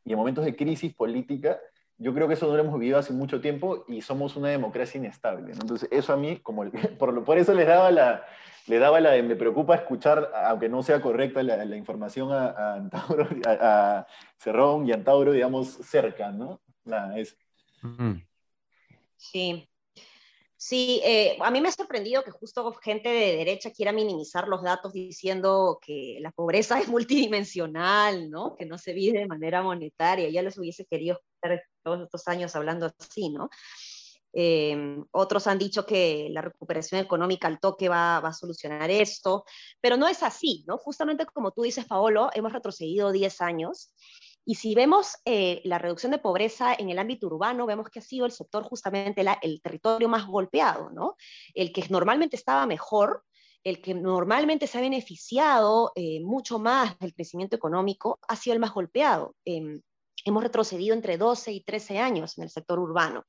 y 0.03 0.11
en 0.11 0.17
momentos 0.17 0.45
de 0.45 0.55
crisis 0.55 0.93
política, 0.93 1.59
yo 1.97 2.13
creo 2.13 2.27
que 2.27 2.33
eso 2.33 2.47
no 2.47 2.55
lo 2.55 2.63
hemos 2.63 2.79
vivido 2.79 2.97
hace 2.97 3.13
mucho 3.13 3.39
tiempo 3.39 3.85
y 3.87 4.01
somos 4.01 4.35
una 4.35 4.49
democracia 4.49 4.99
inestable. 4.99 5.53
Entonces, 5.53 5.87
eso 5.91 6.13
a 6.13 6.17
mí, 6.17 6.37
como 6.37 6.69
por, 6.99 7.23
por 7.23 7.37
eso 7.37 7.53
les 7.53 7.67
daba 7.67 7.89
la, 7.91 8.25
le 8.67 8.79
daba 8.79 8.99
la 8.99 9.11
de 9.11 9.23
me 9.23 9.35
preocupa 9.35 9.75
escuchar, 9.75 10.31
aunque 10.45 10.69
no 10.69 10.81
sea 10.81 11.01
correcta 11.01 11.43
la, 11.43 11.75
información 11.75 12.31
a, 12.31 12.73
Antauro, 12.73 13.27
a, 13.45 14.07
Cerrón 14.37 14.87
y 14.87 14.91
Antauro, 14.91 15.31
digamos, 15.31 15.69
cerca, 15.69 16.31
¿no? 16.31 16.61
es... 17.15 17.37
Sí. 19.17 19.67
Sí, 20.57 20.99
eh, 21.03 21.37
a 21.41 21.51
mí 21.51 21.61
me 21.61 21.67
ha 21.67 21.71
sorprendido 21.71 22.23
que 22.23 22.31
justo 22.31 22.73
gente 22.81 23.09
de 23.09 23.35
derecha 23.35 23.69
quiera 23.69 23.91
minimizar 23.91 24.47
los 24.47 24.63
datos 24.63 24.93
diciendo 24.93 25.77
que 25.79 26.17
la 26.21 26.31
pobreza 26.31 26.79
es 26.79 26.87
multidimensional, 26.87 28.31
¿no? 28.31 28.55
Que 28.55 28.65
no 28.65 28.79
se 28.79 28.93
vive 28.93 29.19
de 29.19 29.27
manera 29.27 29.61
monetaria. 29.61 30.27
Ya 30.29 30.41
les 30.41 30.57
hubiese 30.57 30.85
querido 30.85 31.19
estar 31.35 31.61
todos 31.83 32.01
estos 32.05 32.27
años 32.27 32.55
hablando 32.55 32.91
así, 32.97 33.29
¿no? 33.29 33.49
Eh, 34.37 34.97
otros 35.11 35.47
han 35.47 35.57
dicho 35.57 35.85
que 35.85 36.27
la 36.29 36.41
recuperación 36.41 36.99
económica 36.99 37.47
al 37.47 37.59
toque 37.59 37.87
va, 37.87 38.17
a 38.17 38.33
solucionar 38.33 38.91
esto, 38.91 39.45
pero 39.79 39.95
no 39.95 40.07
es 40.07 40.21
así, 40.23 40.65
¿no? 40.67 40.77
Justamente 40.77 41.25
como 41.25 41.51
tú 41.51 41.61
dices, 41.61 41.85
Paolo, 41.85 42.29
hemos 42.33 42.51
retrocedido 42.51 43.13
10 43.13 43.41
años 43.41 43.93
y 44.45 44.55
si 44.55 44.75
vemos 44.75 45.17
eh, 45.25 45.61
la 45.63 45.79
reducción 45.79 46.11
de 46.11 46.19
pobreza 46.19 46.75
en 46.77 46.89
el 46.89 46.99
ámbito 46.99 47.27
urbano, 47.27 47.65
vemos 47.65 47.89
que 47.89 47.99
ha 47.99 48.01
sido 48.01 48.25
el 48.25 48.31
sector 48.31 48.63
justamente 48.63 49.25
el 49.41 49.61
territorio 49.61 50.07
más 50.07 50.27
golpeado, 50.27 50.91
¿no? 50.91 51.15
El 51.55 51.73
que 51.73 51.83
normalmente 51.89 52.35
estaba 52.35 52.67
mejor, 52.67 53.23
el 53.63 53.81
que 53.81 53.95
normalmente 53.95 54.67
se 54.67 54.77
ha 54.77 54.81
beneficiado 54.81 55.91
eh, 55.95 56.19
mucho 56.21 56.59
más 56.59 56.99
del 56.99 57.15
crecimiento 57.15 57.55
económico, 57.55 58.19
ha 58.27 58.35
sido 58.35 58.53
el 58.53 58.59
más 58.59 58.71
golpeado. 58.71 59.35
Em, 59.45 59.81
hemos 60.23 60.43
retrocedido 60.43 60.93
entre 60.93 61.17
12 61.17 61.51
y 61.51 61.61
13 61.61 61.97
años 61.97 62.37
en 62.37 62.43
el 62.43 62.51
sector 62.51 62.77
urbano. 62.77 63.25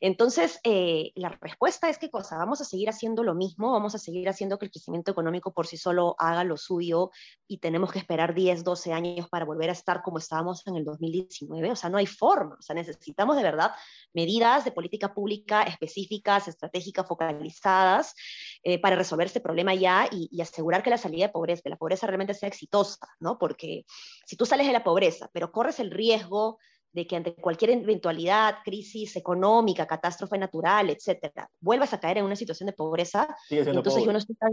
Entonces, 0.00 0.60
eh, 0.64 1.12
la 1.14 1.28
respuesta 1.28 1.90
es 1.90 1.98
qué 1.98 2.10
cosa, 2.10 2.38
vamos 2.38 2.60
a 2.62 2.64
seguir 2.64 2.88
haciendo 2.88 3.22
lo 3.22 3.34
mismo, 3.34 3.72
vamos 3.72 3.94
a 3.94 3.98
seguir 3.98 4.28
haciendo 4.30 4.58
que 4.58 4.64
el 4.64 4.70
crecimiento 4.70 5.10
económico 5.10 5.52
por 5.52 5.66
sí 5.66 5.76
solo 5.76 6.16
haga 6.18 6.42
lo 6.42 6.56
suyo 6.56 7.10
y 7.46 7.58
tenemos 7.58 7.92
que 7.92 7.98
esperar 7.98 8.34
10, 8.34 8.64
12 8.64 8.94
años 8.94 9.28
para 9.28 9.44
volver 9.44 9.68
a 9.68 9.74
estar 9.74 10.02
como 10.02 10.16
estábamos 10.16 10.66
en 10.66 10.76
el 10.76 10.84
2019. 10.84 11.70
O 11.70 11.76
sea, 11.76 11.90
no 11.90 11.98
hay 11.98 12.06
forma, 12.06 12.56
o 12.58 12.62
sea, 12.62 12.74
necesitamos 12.74 13.36
de 13.36 13.42
verdad 13.42 13.72
medidas 14.14 14.64
de 14.64 14.72
política 14.72 15.12
pública 15.12 15.64
específicas, 15.64 16.48
estratégicas, 16.48 17.06
focalizadas 17.06 18.14
eh, 18.62 18.80
para 18.80 18.96
resolver 18.96 19.26
este 19.26 19.40
problema 19.40 19.74
ya 19.74 20.08
y, 20.10 20.28
y, 20.32 20.40
asegurar 20.40 20.82
que 20.82 20.90
la 20.90 20.98
salida 20.98 21.26
de 21.26 21.32
pobreza, 21.32 21.62
de 21.64 21.70
la 21.70 21.76
pobreza 21.76 22.06
realmente 22.06 22.32
sea 22.32 22.48
exitosa, 22.48 23.06
¿no? 23.18 23.38
Porque 23.38 23.84
si 24.24 24.36
tú 24.36 24.46
sales 24.46 24.66
de 24.66 24.72
la 24.72 24.82
pobreza, 24.82 25.28
pero 25.32 25.52
corres 25.52 25.78
el 25.78 25.90
riesgo 25.90 26.58
de 26.92 27.06
que 27.06 27.16
ante 27.16 27.34
cualquier 27.34 27.70
eventualidad, 27.70 28.56
crisis 28.64 29.16
económica, 29.16 29.86
catástrofe 29.86 30.38
natural, 30.38 30.90
etcétera, 30.90 31.48
vuelvas 31.60 31.92
a 31.94 32.00
caer 32.00 32.18
en 32.18 32.24
una 32.24 32.36
situación 32.36 32.66
de 32.66 32.72
pobreza, 32.72 33.34
entonces 33.48 34.04
yo 34.04 34.12
no, 34.12 34.18
estoy 34.18 34.36
tan, 34.36 34.52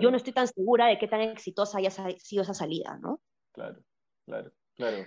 yo 0.00 0.10
no 0.10 0.16
estoy 0.16 0.32
tan 0.32 0.46
segura 0.46 0.86
de 0.86 0.98
qué 0.98 1.08
tan 1.08 1.20
exitosa 1.20 1.78
haya 1.78 1.90
sido 1.90 2.42
esa 2.42 2.54
salida, 2.54 2.98
¿no? 3.00 3.20
Claro, 3.52 3.82
claro, 4.24 4.52
claro. 4.76 5.04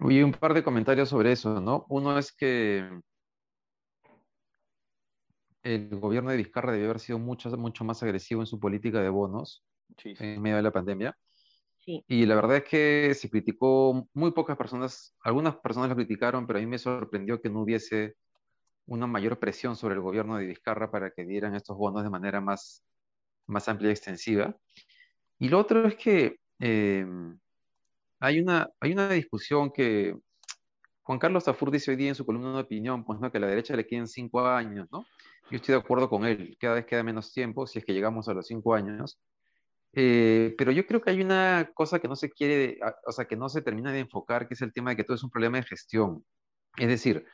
Oye, 0.00 0.24
un 0.24 0.32
par 0.32 0.54
de 0.54 0.64
comentarios 0.64 1.08
sobre 1.08 1.32
eso, 1.32 1.60
¿no? 1.60 1.86
Uno 1.88 2.18
es 2.18 2.32
que 2.32 2.88
el 5.62 6.00
gobierno 6.00 6.30
de 6.30 6.36
Vizcarra 6.38 6.72
debió 6.72 6.86
haber 6.86 7.00
sido 7.00 7.18
mucho, 7.18 7.50
mucho 7.56 7.84
más 7.84 8.02
agresivo 8.02 8.40
en 8.40 8.46
su 8.46 8.58
política 8.58 9.00
de 9.00 9.10
bonos 9.10 9.64
en 10.04 10.40
medio 10.40 10.56
de 10.56 10.62
la 10.62 10.72
pandemia. 10.72 11.16
Y 11.84 12.26
la 12.26 12.34
verdad 12.36 12.58
es 12.58 12.64
que 12.64 13.14
se 13.14 13.28
criticó, 13.28 14.08
muy 14.14 14.30
pocas 14.32 14.56
personas, 14.56 15.14
algunas 15.20 15.56
personas 15.56 15.88
lo 15.88 15.96
criticaron, 15.96 16.46
pero 16.46 16.58
a 16.58 16.62
mí 16.62 16.66
me 16.66 16.78
sorprendió 16.78 17.40
que 17.40 17.50
no 17.50 17.62
hubiese 17.62 18.14
una 18.86 19.06
mayor 19.06 19.38
presión 19.38 19.76
sobre 19.76 19.94
el 19.94 20.00
gobierno 20.00 20.36
de 20.36 20.46
Vizcarra 20.46 20.90
para 20.90 21.10
que 21.10 21.24
dieran 21.24 21.54
estos 21.54 21.76
bonos 21.76 22.02
de 22.02 22.10
manera 22.10 22.40
más, 22.40 22.84
más 23.46 23.68
amplia 23.68 23.90
y 23.90 23.92
extensiva. 23.92 24.56
Y 25.38 25.48
lo 25.48 25.58
otro 25.58 25.86
es 25.86 25.96
que 25.96 26.36
eh, 26.60 27.06
hay, 28.20 28.40
una, 28.40 28.68
hay 28.80 28.92
una 28.92 29.08
discusión 29.08 29.72
que 29.72 30.14
Juan 31.02 31.18
Carlos 31.18 31.44
Tafur 31.44 31.70
dice 31.70 31.90
hoy 31.90 31.96
día 31.96 32.10
en 32.10 32.14
su 32.14 32.24
columna 32.24 32.52
de 32.54 32.60
opinión, 32.60 33.04
pues 33.04 33.18
no, 33.18 33.30
que 33.30 33.38
a 33.38 33.40
la 33.40 33.48
derecha 33.48 33.74
le 33.74 33.86
queden 33.86 34.06
cinco 34.06 34.46
años, 34.46 34.86
¿no? 34.92 35.04
Yo 35.50 35.56
estoy 35.56 35.74
de 35.74 35.80
acuerdo 35.80 36.08
con 36.08 36.24
él, 36.24 36.56
cada 36.60 36.76
vez 36.76 36.86
queda 36.86 37.02
menos 37.02 37.32
tiempo, 37.32 37.66
si 37.66 37.80
es 37.80 37.84
que 37.84 37.92
llegamos 37.92 38.28
a 38.28 38.34
los 38.34 38.46
cinco 38.46 38.74
años. 38.74 39.18
Eh, 39.94 40.54
pero 40.56 40.72
yo 40.72 40.86
creo 40.86 41.02
que 41.02 41.10
hay 41.10 41.20
una 41.20 41.70
cosa 41.74 41.98
que 41.98 42.08
no 42.08 42.16
se 42.16 42.30
quiere, 42.30 42.78
o 43.06 43.12
sea, 43.12 43.26
que 43.26 43.36
no 43.36 43.48
se 43.48 43.62
termina 43.62 43.92
de 43.92 44.00
enfocar, 44.00 44.48
que 44.48 44.54
es 44.54 44.62
el 44.62 44.72
tema 44.72 44.90
de 44.90 44.96
que 44.96 45.04
todo 45.04 45.16
es 45.16 45.22
un 45.22 45.30
problema 45.30 45.58
de 45.58 45.64
gestión. 45.64 46.24
Es 46.78 46.88
decir, 46.88 47.26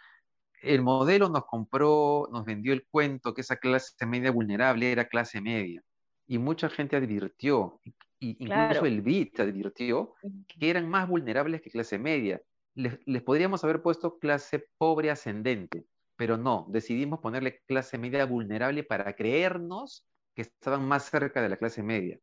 el 0.62 0.82
modelo 0.82 1.28
nos 1.28 1.44
compró, 1.46 2.28
nos 2.32 2.44
vendió 2.44 2.72
el 2.72 2.86
cuento 2.90 3.32
que 3.32 3.42
esa 3.42 3.56
clase 3.56 4.06
media 4.06 4.32
vulnerable 4.32 4.90
era 4.90 5.08
clase 5.08 5.40
media. 5.40 5.82
Y 6.26 6.38
mucha 6.38 6.68
gente 6.68 6.96
advirtió, 6.96 7.80
incluso 8.18 8.84
el 8.84 9.02
BIT 9.02 9.40
advirtió, 9.40 10.14
que 10.48 10.68
eran 10.68 10.88
más 10.88 11.08
vulnerables 11.08 11.62
que 11.62 11.70
clase 11.70 11.98
media. 11.98 12.42
Les, 12.74 12.98
les, 13.06 13.22
podríamos 13.22 13.64
haber 13.64 13.82
puesto 13.82 14.18
clase 14.18 14.66
pobre 14.76 15.10
ascendente, 15.10 15.86
pero 16.16 16.36
no, 16.36 16.66
decidimos 16.68 17.20
ponerle 17.20 17.60
clase 17.66 17.98
media 17.98 18.26
vulnerable 18.26 18.82
para 18.84 19.14
creernos 19.14 20.06
que 20.34 20.42
estaban 20.42 20.86
más 20.86 21.04
cerca 21.04 21.40
de 21.40 21.48
la 21.48 21.56
clase 21.56 21.82
media. 21.82 22.18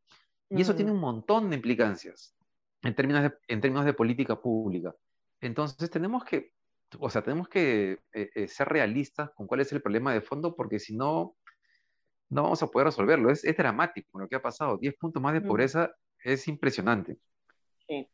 Y 0.50 0.62
eso 0.62 0.76
tiene 0.76 0.92
mm. 0.92 0.96
un 0.96 1.02
montón 1.02 1.50
de 1.50 1.56
implicancias 1.56 2.36
en 2.84 2.96
términos 2.96 3.24
de, 3.24 3.34
en 3.48 3.62
términos 3.62 3.86
de 3.86 3.94
política 3.94 4.40
pública. 4.40 4.96
Entonces 5.42 5.90
tenemos 5.90 6.24
que, 6.24 6.52
o 7.00 7.10
sea, 7.10 7.24
tenemos 7.24 7.48
que 7.50 8.00
eh, 8.14 8.30
eh, 8.36 8.48
ser 8.48 8.70
realistas 8.70 9.32
con 9.32 9.48
cuál 9.48 9.62
es 9.62 9.72
el 9.74 9.82
problema 9.82 10.14
de 10.14 10.22
fondo, 10.22 10.56
porque 10.56 10.80
si 10.80 10.96
no, 10.96 11.36
no 12.30 12.44
vamos 12.44 12.62
a 12.62 12.68
poder 12.68 12.88
resolverlo. 12.88 13.32
Es, 13.32 13.44
es 13.44 13.58
dramático 13.58 14.20
lo 14.20 14.28
que 14.28 14.36
ha 14.36 14.42
pasado. 14.42 14.78
10 14.78 14.96
puntos 14.98 15.22
más 15.22 15.34
de 15.34 15.42
mm. 15.42 15.48
pobreza 15.48 15.92
es 16.24 16.48
impresionante. 16.48 17.18
Sí. 17.88 18.08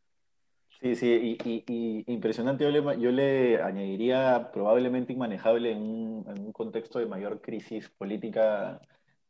Sí, 0.79 0.95
sí, 0.95 1.37
y, 1.45 2.03
impresionante. 2.11 2.63
Yo 2.63 2.71
le, 2.71 2.99
yo 2.99 3.11
le, 3.11 3.61
añadiría 3.61 4.49
probablemente 4.51 5.13
inmanejable 5.13 5.73
en 5.73 5.81
un, 5.83 6.25
en 6.27 6.43
un 6.43 6.51
contexto 6.51 6.97
de 6.97 7.05
mayor 7.05 7.39
crisis 7.39 7.87
política 7.89 8.81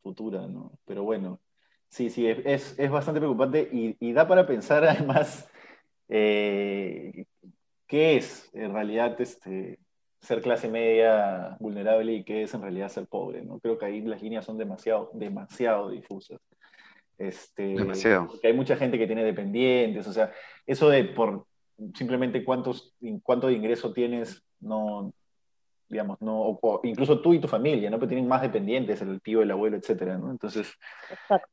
futura, 0.01 0.47
¿no? 0.47 0.71
Pero 0.85 1.03
bueno, 1.03 1.41
Sí, 1.91 2.09
sí, 2.09 2.25
es, 2.25 2.79
es 2.79 2.89
bastante 2.89 3.19
preocupante 3.19 3.69
y, 3.71 3.97
y, 3.99 4.13
da 4.13 4.25
para 4.25 4.47
pensar 4.47 4.83
además 4.87 5.49
eh, 6.07 7.25
qué 7.85 8.15
es 8.15 8.49
en 8.53 8.73
realidad 8.73 9.19
este, 9.19 9.77
ser 10.21 10.41
clase 10.41 10.69
media 10.69 11.57
vulnerable 11.59 12.13
y 12.13 12.23
qué 12.23 12.43
es 12.43 12.53
en 12.53 12.61
realidad 12.61 12.87
ser 12.87 13.07
pobre. 13.07 13.41
¿no? 13.43 13.59
Creo 13.59 13.77
que 13.77 13.85
ahí 13.85 14.01
las 14.01 14.21
líneas 14.21 14.45
son 14.45 14.57
demasiado, 14.57 15.11
demasiado 15.13 15.89
difusas. 15.89 16.39
Este, 17.17 17.75
demasiado. 17.75 18.27
Porque 18.27 18.47
hay 18.47 18.53
mucha 18.53 18.77
gente 18.77 18.97
que 18.97 19.05
tiene 19.05 19.25
dependientes, 19.25 20.07
o 20.07 20.13
sea, 20.13 20.31
eso 20.65 20.89
de 20.89 21.03
por 21.03 21.45
simplemente 21.93 22.43
cuántos, 22.45 22.95
cuánto 23.21 23.47
de 23.47 23.53
ingreso 23.53 23.91
tienes, 23.91 24.43
no, 24.61 25.13
digamos, 25.91 26.19
no, 26.21 26.57
o, 26.61 26.81
incluso 26.83 27.19
tú 27.19 27.33
y 27.33 27.39
tu 27.39 27.47
familia, 27.47 27.89
¿no? 27.89 27.97
Pero 27.97 28.09
tienen 28.09 28.27
más 28.27 28.41
dependientes, 28.41 29.01
el 29.01 29.21
tío, 29.21 29.41
el 29.41 29.51
abuelo, 29.51 29.77
etcétera, 29.77 30.17
¿no? 30.17 30.31
Entonces, 30.31 30.73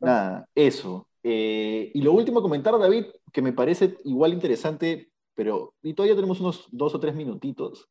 nada, 0.00 0.46
eso. 0.54 1.08
Eh, 1.22 1.90
y 1.92 2.00
lo 2.00 2.12
último 2.12 2.40
comentar, 2.40 2.78
David, 2.78 3.06
que 3.32 3.42
me 3.42 3.52
parece 3.52 3.96
igual 4.04 4.32
interesante, 4.32 5.10
pero 5.34 5.74
y 5.82 5.94
todavía 5.94 6.16
tenemos 6.16 6.40
unos 6.40 6.68
dos 6.70 6.94
o 6.94 7.00
tres 7.00 7.14
minutitos, 7.14 7.88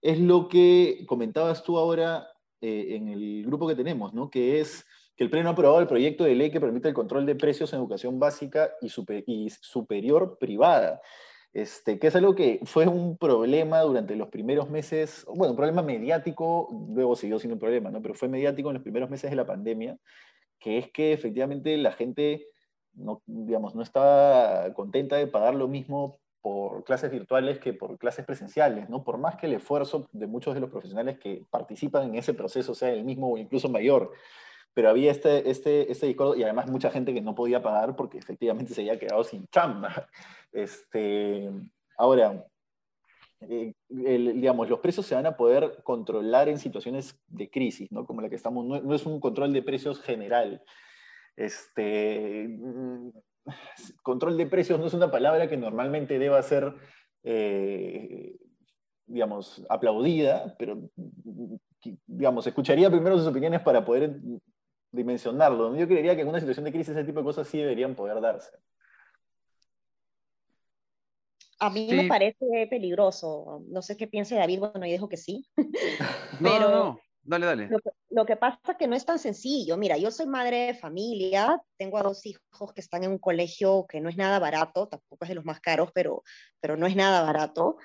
es 0.00 0.18
lo 0.20 0.48
que 0.48 1.04
comentabas 1.06 1.62
tú 1.64 1.76
ahora 1.76 2.28
eh, 2.60 2.96
en 2.96 3.08
el 3.08 3.44
grupo 3.44 3.66
que 3.66 3.74
tenemos, 3.74 4.14
¿no? 4.14 4.30
Que 4.30 4.60
es 4.60 4.86
que 5.16 5.24
el 5.24 5.30
Pleno 5.30 5.48
ha 5.48 5.52
aprobado 5.52 5.80
el 5.80 5.88
proyecto 5.88 6.22
de 6.22 6.36
ley 6.36 6.50
que 6.50 6.60
permite 6.60 6.88
el 6.88 6.94
control 6.94 7.26
de 7.26 7.34
precios 7.34 7.72
en 7.72 7.80
educación 7.80 8.20
básica 8.20 8.70
y, 8.80 8.88
y 9.26 9.50
superior 9.50 10.38
privada. 10.38 11.00
Este, 11.52 11.98
que 11.98 12.08
es 12.08 12.16
algo 12.16 12.34
que 12.34 12.60
fue 12.64 12.86
un 12.86 13.16
problema 13.16 13.80
durante 13.80 14.14
los 14.16 14.28
primeros 14.28 14.68
meses, 14.68 15.24
bueno, 15.34 15.52
un 15.52 15.56
problema 15.56 15.82
mediático, 15.82 16.68
luego 16.90 17.16
siguió 17.16 17.38
siendo 17.38 17.54
un 17.54 17.60
problema, 17.60 17.90
¿no? 17.90 18.02
Pero 18.02 18.14
fue 18.14 18.28
mediático 18.28 18.68
en 18.68 18.74
los 18.74 18.82
primeros 18.82 19.08
meses 19.08 19.30
de 19.30 19.36
la 19.36 19.46
pandemia, 19.46 19.96
que 20.58 20.78
es 20.78 20.90
que 20.92 21.12
efectivamente 21.12 21.76
la 21.78 21.92
gente 21.92 22.46
no, 22.92 23.22
digamos, 23.26 23.74
no 23.74 23.82
estaba 23.82 24.72
contenta 24.74 25.16
de 25.16 25.26
pagar 25.26 25.54
lo 25.54 25.68
mismo 25.68 26.18
por 26.40 26.84
clases 26.84 27.10
virtuales 27.10 27.58
que 27.58 27.72
por 27.72 27.98
clases 27.98 28.24
presenciales, 28.24 28.88
¿no? 28.88 29.02
Por 29.02 29.18
más 29.18 29.36
que 29.36 29.46
el 29.46 29.54
esfuerzo 29.54 30.08
de 30.12 30.26
muchos 30.26 30.54
de 30.54 30.60
los 30.60 30.70
profesionales 30.70 31.18
que 31.18 31.44
participan 31.50 32.10
en 32.10 32.16
ese 32.16 32.34
proceso 32.34 32.74
sea 32.74 32.90
el 32.90 33.04
mismo 33.04 33.32
o 33.32 33.38
incluso 33.38 33.68
mayor, 33.68 34.12
pero 34.78 34.90
había 34.90 35.10
este, 35.10 35.50
este, 35.50 35.90
este 35.90 36.06
discurso 36.06 36.36
y 36.36 36.44
además 36.44 36.70
mucha 36.70 36.88
gente 36.88 37.12
que 37.12 37.20
no 37.20 37.34
podía 37.34 37.60
pagar 37.60 37.96
porque 37.96 38.16
efectivamente 38.16 38.72
se 38.72 38.82
había 38.82 38.96
quedado 38.96 39.24
sin 39.24 39.44
chamba. 39.48 40.06
Este, 40.52 41.50
ahora, 41.96 42.46
eh, 43.40 43.74
digamos, 43.88 44.70
los 44.70 44.78
precios 44.78 45.04
se 45.04 45.16
van 45.16 45.26
a 45.26 45.36
poder 45.36 45.82
controlar 45.82 46.48
en 46.48 46.60
situaciones 46.60 47.20
de 47.26 47.50
crisis, 47.50 47.90
¿no? 47.90 48.06
Como 48.06 48.20
la 48.20 48.28
que 48.28 48.36
estamos, 48.36 48.64
no, 48.64 48.94
es 48.94 49.04
un 49.04 49.18
control 49.18 49.52
de 49.52 49.62
precios 49.62 50.00
general. 50.00 50.62
Este, 51.34 52.46
mm, 52.48 53.10
control 54.04 54.36
de 54.36 54.46
precios 54.46 54.78
no 54.78 54.86
es 54.86 54.94
una 54.94 55.10
palabra 55.10 55.48
que 55.48 55.56
normalmente 55.56 56.20
deba 56.20 56.40
ser, 56.40 56.72
eh, 57.24 58.36
digamos, 59.06 59.66
aplaudida, 59.68 60.54
pero, 60.56 60.88
digamos, 62.06 62.46
escucharía 62.46 62.88
primero 62.88 63.18
sus 63.18 63.26
opiniones 63.26 63.60
para 63.60 63.84
poder 63.84 64.20
dimensionarlo. 64.90 65.76
Yo 65.76 65.86
creería 65.86 66.14
que 66.16 66.22
en 66.22 66.28
una 66.28 66.40
situación 66.40 66.64
de 66.64 66.72
crisis 66.72 66.94
ese 66.94 67.04
tipo 67.04 67.20
de 67.20 67.24
cosas 67.24 67.46
sí 67.48 67.58
deberían 67.58 67.94
poder 67.94 68.20
darse. 68.20 68.50
A 71.60 71.70
mí 71.70 71.88
me 71.90 72.06
parece 72.06 72.68
peligroso. 72.70 73.64
No 73.68 73.82
sé 73.82 73.96
qué 73.96 74.06
piense 74.06 74.36
David, 74.36 74.60
bueno, 74.60 74.86
yo 74.86 74.92
dejo 74.92 75.08
que 75.08 75.16
sí. 75.16 75.44
Pero 76.40 76.70
no, 76.70 77.00
dale, 77.22 77.46
dale. 77.46 77.68
Lo 78.10 78.24
que, 78.24 78.36
pasa 78.36 78.58
es 78.68 78.76
que 78.76 78.86
no 78.86 78.94
es 78.94 79.04
tan 79.04 79.18
sencillo. 79.18 79.76
Mira, 79.76 79.96
yo 79.96 80.10
soy 80.10 80.26
madre 80.26 80.66
de 80.66 80.74
familia, 80.74 81.60
tengo 81.76 81.98
a 81.98 82.02
dos 82.02 82.24
hijos 82.26 82.72
que 82.72 82.80
están 82.80 83.04
en 83.04 83.10
un 83.10 83.18
colegio 83.18 83.86
que 83.88 84.00
no 84.00 84.08
es 84.08 84.16
nada 84.16 84.38
barato, 84.38 84.88
tampoco 84.88 85.24
es 85.24 85.28
de 85.28 85.34
los 85.34 85.44
más 85.44 85.60
caros, 85.60 85.90
pero, 85.92 86.22
pero 86.60 86.76
no 86.76 86.86
es 86.86 86.94
nada 86.94 87.22
barato 87.22 87.76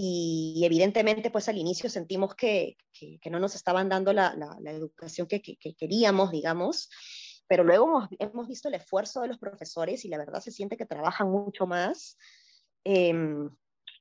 y 0.00 0.64
evidentemente 0.64 1.28
pues 1.28 1.48
al 1.48 1.58
inicio 1.58 1.90
sentimos 1.90 2.36
que, 2.36 2.76
que, 2.92 3.30
no 3.30 3.40
nos 3.40 3.56
estaban 3.56 3.88
dando 3.88 4.12
la, 4.12 4.32
la, 4.36 4.70
educación 4.70 5.26
que, 5.26 5.42
que, 5.42 5.74
queríamos, 5.74 6.30
digamos, 6.30 6.88
pero 7.48 7.64
luego 7.64 7.86
hemos, 7.86 8.08
hemos, 8.20 8.46
visto 8.46 8.68
el 8.68 8.74
esfuerzo 8.74 9.22
de 9.22 9.28
los 9.28 9.38
profesores 9.38 10.04
y 10.04 10.08
la 10.08 10.18
verdad 10.18 10.40
se 10.40 10.52
siente 10.52 10.76
que 10.76 10.86
trabajan 10.86 11.28
mucho 11.28 11.66
más 11.66 12.16
em, 12.84 13.50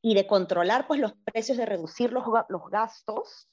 y 0.03 0.13
de 0.13 0.27
controlar 0.27 0.86
pues 0.86 0.99
los 0.99 1.13
precios, 1.25 1.57
de 1.57 1.65
reducir 1.65 2.12
los, 2.12 2.25
los 2.47 2.69
gastos, 2.69 3.49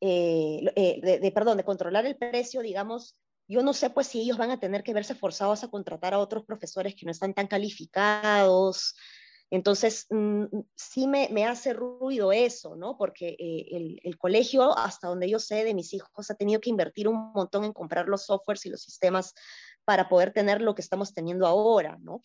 eh, 0.00 0.64
eh, 0.74 1.00
de, 1.00 1.20
de, 1.20 1.30
perdón, 1.30 1.58
de 1.58 1.64
controlar 1.64 2.06
el 2.06 2.16
precio, 2.16 2.60
digamos, 2.60 3.16
yo 3.46 3.62
no 3.62 3.72
sé 3.72 3.88
pues 3.90 4.08
si 4.08 4.20
ellos 4.20 4.36
van 4.36 4.50
a 4.50 4.58
tener 4.58 4.82
que 4.82 4.94
verse 4.94 5.14
forzados 5.14 5.62
a 5.62 5.68
contratar 5.68 6.12
a 6.12 6.18
otros 6.18 6.44
profesores 6.44 6.96
que 6.96 7.06
no 7.06 7.12
están 7.12 7.34
tan 7.34 7.46
calificados, 7.46 8.96
entonces, 9.50 10.06
mm, 10.10 10.44
sí 10.74 11.06
me, 11.06 11.46
hace 11.46 11.72
ruido 11.72 12.32
eso, 12.32 12.76
¿no? 12.76 12.96
Porque 12.96 13.36
eh, 13.38 14.00
el, 14.02 14.18
colegio, 14.18 14.76
hasta 14.76 15.08
donde 15.08 15.28
yo 15.28 15.38
sé 15.38 15.64
de 15.64 15.74
mis 15.74 15.92
hijos, 15.94 16.30
ha 16.30 16.34
tenido 16.34 16.60
que 16.60 16.70
invertir 16.70 17.08
un 17.08 17.32
montón 17.32 17.64
en 17.64 17.72
comprar 17.72 18.08
los 18.08 18.26
softwares 18.26 18.64
y 18.66 18.70
los 18.70 18.82
sistemas 18.82 19.34
para 19.84 20.08
poder 20.08 20.32
tener 20.32 20.62
lo 20.62 20.74
que 20.74 20.82
estamos 20.82 21.12
teniendo 21.12 21.46
ahora, 21.46 21.98
¿no? 22.00 22.22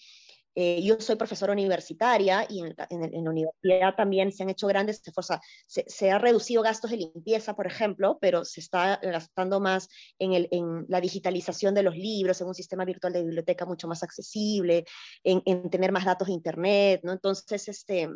Eh, 0.61 0.81
yo 0.83 0.99
soy 0.99 1.15
profesora 1.15 1.53
universitaria 1.53 2.45
y 2.49 2.59
en, 2.59 2.75
la 2.75 3.29
universidad 3.29 3.95
también 3.95 4.29
se 4.33 4.43
han 4.43 4.49
hecho 4.49 4.67
grandes 4.67 5.01
esfuerzos. 5.07 5.37
Se, 5.65 5.85
se, 5.87 6.11
ha 6.11 6.19
reducido 6.19 6.61
gastos 6.61 6.91
de 6.91 6.97
limpieza, 6.97 7.55
por 7.55 7.65
ejemplo, 7.65 8.17
pero 8.19 8.43
se 8.43 8.59
está 8.59 8.99
gastando 9.01 9.61
más 9.61 9.87
en, 10.19 10.49
en, 10.51 10.85
la 10.89 10.99
digitalización 10.99 11.73
de 11.73 11.83
los 11.83 11.95
libros, 11.95 12.41
en 12.41 12.47
un 12.47 12.53
sistema 12.53 12.83
virtual 12.83 13.13
de 13.13 13.23
biblioteca 13.23 13.65
mucho 13.65 13.87
más 13.87 14.03
accesible, 14.03 14.83
en 15.23 15.69
tener 15.69 15.93
más 15.93 16.03
datos 16.03 16.27
de 16.27 16.33
Internet, 16.33 16.99
¿no? 17.03 17.13
Entonces, 17.13 17.69
este, 17.69 18.09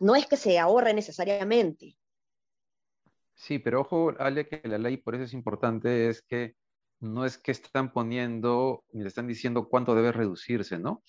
no 0.00 0.16
es 0.16 0.26
que 0.26 0.36
se 0.36 0.58
ahorre 0.58 0.92
necesariamente. 0.92 1.96
Sí, 3.36 3.60
pero 3.60 3.82
ojo, 3.82 4.12
Ale, 4.18 4.48
que 4.48 4.60
la 4.64 4.78
ley, 4.78 4.96
por 4.96 5.14
eso 5.14 5.22
es 5.22 5.34
importante, 5.34 6.08
es 6.08 6.20
que 6.20 6.56
no 7.00 7.24
es 7.24 7.38
que 7.38 7.52
están 7.52 7.92
poniendo 7.92 8.84
ni 8.92 9.02
le 9.02 9.08
están 9.08 9.26
diciendo 9.26 9.68
cuánto 9.68 9.94
debe 9.94 10.12
reducirse, 10.12 10.78
¿no? 10.78 11.02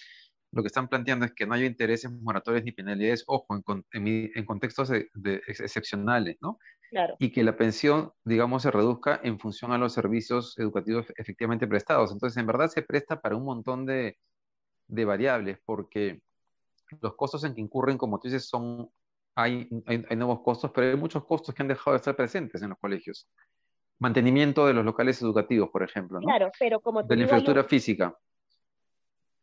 Lo 0.52 0.63
que 0.63 0.67
están 0.67 0.88
planteando 0.88 1.25
es 1.25 1.34
que 1.34 1.45
no 1.45 1.54
haya 1.54 1.65
intereses 1.65 2.12
moratorios 2.12 2.63
ni 2.63 2.71
penalidades, 2.71 3.23
ojo, 3.28 3.47
en, 3.93 4.45
contextos 4.45 4.91
excepcionales, 4.91 6.38
¿no? 6.41 6.58
Claro. 6.89 7.15
Y 7.19 7.32
que 7.32 7.43
la 7.43 7.56
pensión, 7.56 8.12
digamos, 8.23 8.63
se 8.63 8.71
reduzca 8.71 9.19
en 9.23 9.39
función 9.39 9.71
a 9.73 9.78
los 9.78 9.93
servicios 9.93 10.58
educativos 10.58 11.06
efectivamente 11.17 11.67
prestados. 11.67 12.12
Entonces, 12.12 12.38
en 12.38 12.47
verdad 12.47 12.67
se 12.67 12.82
presta 12.82 13.21
para 13.21 13.36
un 13.36 13.45
montón 13.45 13.86
de, 13.86 14.17
variables, 14.88 15.60
porque 15.63 16.19
los 16.99 17.15
costos 17.15 17.43
en 17.43 17.54
que 17.54 17.62
incurren, 17.62 17.99
como 17.99 18.19
tú 18.19 18.28
dices, 18.28 18.49
son, 18.49 18.89
hay, 19.36 19.69
hay 19.86 20.17
nuevos 20.17 20.41
costos, 20.41 20.71
pero 20.73 20.88
hay 20.88 20.97
muchos 20.97 21.25
costos 21.25 21.54
que 21.54 21.62
han 21.62 21.67
dejado 21.67 21.91
de 21.91 21.97
estar 21.97 22.15
presentes 22.15 22.63
en 22.63 22.69
los 22.69 22.80
colegios 22.80 23.30
mantenimiento 24.00 24.66
de 24.66 24.74
los 24.74 24.86
locales 24.86 25.22
educativos, 25.22 25.70
por 25.70 25.84
ejemplo. 25.84 26.20
¿no? 26.20 26.28
Claro, 26.28 26.52
pero 26.58 26.80
como 26.80 27.04
De 27.04 27.16
la 27.16 27.24
infraestructura 27.24 27.64
física. 27.66 28.18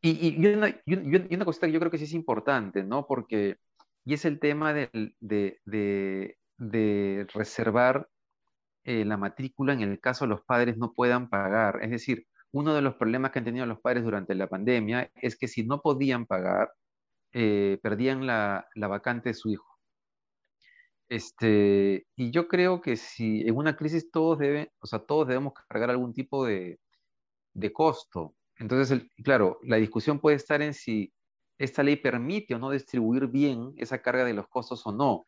Y, 0.01 0.37
y, 0.41 0.47
una, 0.47 0.69
y, 0.85 1.35
una, 1.35 1.45
cosita 1.45 1.67
que 1.67 1.73
yo 1.73 1.81
creo 1.81 1.91
que 1.91 1.99
sí 1.99 2.05
es 2.05 2.13
importante, 2.13 2.85
¿no? 2.85 3.07
Porque, 3.07 3.57
y 4.05 4.15
es 4.15 4.25
el 4.25 4.39
tema 4.39 4.73
de, 4.73 5.15
de, 5.21 5.59
de, 6.57 7.27
reservar 7.35 8.09
eh, 8.85 9.05
la 9.05 9.17
matrícula 9.17 9.73
en 9.73 9.83
el 9.83 9.99
caso 10.01 10.27
los 10.27 10.43
padres 10.43 10.77
no 10.77 10.93
puedan 10.93 11.29
pagar. 11.29 11.81
Es 11.83 11.91
decir, 11.91 12.27
uno 12.53 12.73
de 12.75 12.83
los 12.83 12.95
problemas 12.95 13.33
que 13.33 13.41
han 13.41 13.45
tenido 13.45 13.67
los 13.67 13.81
padres 13.81 14.05
durante 14.05 14.35
la 14.35 14.47
pandemia 14.47 15.11
es 15.17 15.37
que 15.37 15.49
si 15.49 15.67
no 15.67 15.81
podían 15.81 16.27
pagar, 16.27 16.73
eh, 17.33 17.79
perdían 17.83 18.27
la, 18.27 18.69
la 18.75 18.89
vacante 18.89 19.31
de 19.31 19.35
su 19.35 19.51
hijo. 19.51 19.76
Este, 21.09 22.07
y 22.17 22.31
yo 22.33 22.49
creo 22.49 22.81
que 22.81 22.97
si 22.97 23.43
en 23.43 23.57
una 23.57 23.77
crisis 23.77 24.11
todos 24.11 24.39
deben, 24.39 24.69
o 24.81 24.87
sea, 24.87 24.99
todos 25.01 25.29
debemos 25.29 25.53
cargar 25.69 25.91
algún 25.91 26.13
tipo 26.13 26.45
de, 26.47 26.81
de 27.55 27.73
costo. 27.73 28.35
Entonces, 28.57 29.03
claro, 29.25 29.59
la 29.63 29.77
discusión 29.77 30.21
puede 30.21 30.37
estar 30.37 30.63
en 30.63 30.75
si 30.75 31.13
esta 31.59 31.83
ley 31.83 31.97
permite 31.97 32.55
o 32.55 32.59
no 32.59 32.71
distribuir 32.71 33.29
bien 33.29 33.73
esa 33.77 34.03
carga 34.03 34.25
de 34.25 34.35
los 34.35 34.49
costos 34.49 34.87
o 34.87 34.93
no. 34.93 35.27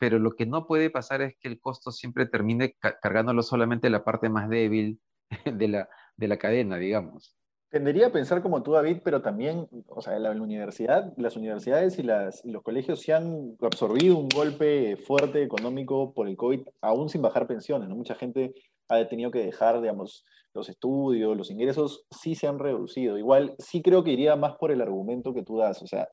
Pero 0.00 0.18
lo 0.18 0.32
que 0.32 0.46
no 0.46 0.66
puede 0.66 0.90
pasar 0.90 1.22
es 1.22 1.34
que 1.40 1.48
el 1.48 1.60
costo 1.60 1.90
siempre 1.92 2.26
termine 2.26 2.76
cargándolo 3.02 3.42
solamente 3.42 3.90
la 3.90 4.04
parte 4.04 4.28
más 4.28 4.48
débil 4.48 5.00
de 5.44 5.68
la, 5.68 5.88
de 6.16 6.28
la 6.28 6.38
cadena, 6.38 6.76
digamos. 6.78 7.36
Tendería 7.68 8.06
a 8.06 8.12
pensar 8.12 8.42
como 8.42 8.62
tú, 8.62 8.72
David, 8.72 8.98
pero 9.02 9.22
también, 9.22 9.68
o 9.88 10.00
sea, 10.00 10.18
la, 10.20 10.30
universidad, 10.30 11.12
las 11.16 11.36
universidades 11.36 11.98
y, 11.98 12.04
las, 12.04 12.44
los 12.44 12.62
colegios 12.62 13.00
se 13.00 13.12
han 13.12 13.56
absorbido 13.60 14.16
un 14.16 14.28
golpe 14.28 14.96
fuerte 14.96 15.42
económico 15.42 16.14
por 16.14 16.28
el 16.28 16.36
COVID, 16.36 16.60
aún 16.80 17.08
sin 17.08 17.22
bajar 17.22 17.48
pensiones, 17.48 17.88
¿no? 17.88 17.96
Mucha 17.96 18.14
gente 18.14 18.54
ha 18.88 19.06
tenido 19.08 19.32
que 19.32 19.44
dejar, 19.44 19.80
digamos, 19.80 20.24
los 20.54 20.68
estudios, 20.68 21.36
los 21.36 21.50
ingresos 21.50 22.06
sí 22.10 22.36
se 22.36 22.46
han 22.46 22.58
reducido. 22.58 23.18
Igual, 23.18 23.56
sí 23.58 23.82
creo 23.82 24.04
que 24.04 24.12
iría 24.12 24.36
más 24.36 24.56
por 24.56 24.70
el 24.70 24.80
argumento 24.80 25.34
que 25.34 25.42
tú 25.42 25.58
das, 25.58 25.82
o 25.82 25.86
sea, 25.88 26.08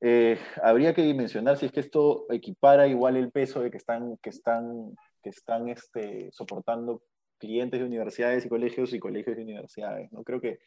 eh, 0.00 0.38
habría 0.62 0.92
que 0.92 1.02
dimensionar 1.02 1.56
si 1.56 1.66
es 1.66 1.72
que 1.72 1.80
esto 1.80 2.26
equipara 2.30 2.86
igual 2.86 3.16
el 3.16 3.30
peso 3.30 3.60
de 3.60 3.70
que 3.70 3.78
están, 3.78 4.18
que 4.18 4.30
están, 4.30 4.94
que 5.22 5.30
están 5.30 5.68
este, 5.68 6.30
soportando 6.32 7.02
clientes 7.44 7.78
de 7.78 7.86
universidades 7.86 8.46
y 8.46 8.48
colegios 8.48 8.92
y 8.92 8.98
colegios 8.98 9.36
de 9.36 9.42
universidades. 9.42 10.10
¿no? 10.12 10.24
Creo 10.24 10.40
que 10.40 10.58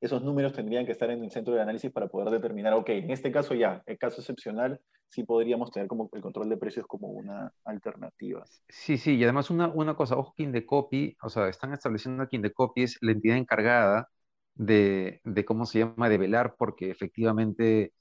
esos 0.00 0.22
números 0.22 0.52
tendrían 0.52 0.84
que 0.84 0.92
estar 0.92 1.10
en 1.10 1.22
el 1.22 1.30
centro 1.30 1.52
del 1.52 1.62
análisis 1.62 1.92
para 1.92 2.08
poder 2.08 2.30
determinar, 2.30 2.72
ok, 2.74 2.88
en 2.88 3.10
este 3.10 3.30
caso 3.30 3.54
ya, 3.54 3.82
el 3.86 3.98
caso 3.98 4.20
excepcional, 4.20 4.80
sí 5.08 5.22
podríamos 5.22 5.70
tener 5.70 5.86
como 5.86 6.10
el 6.12 6.20
control 6.20 6.48
de 6.48 6.56
precios 6.56 6.86
como 6.86 7.08
una 7.08 7.52
alternativa. 7.64 8.42
Sí, 8.68 8.96
sí, 8.98 9.14
y 9.14 9.22
además 9.22 9.50
una, 9.50 9.68
una 9.68 9.94
cosa, 9.94 10.16
ojo 10.16 10.34
que 10.36 10.42
Indecopy, 10.42 11.16
o 11.22 11.28
sea, 11.28 11.48
están 11.48 11.72
estableciendo 11.72 12.26
que 12.28 12.36
Indecopy 12.36 12.82
es 12.82 12.98
la 13.00 13.12
entidad 13.12 13.36
encargada 13.36 14.08
de, 14.54 15.20
de 15.22 15.44
cómo 15.44 15.66
se 15.66 15.80
llama, 15.80 16.08
de 16.08 16.18
velar 16.18 16.56
porque 16.58 16.90
efectivamente 16.90 17.92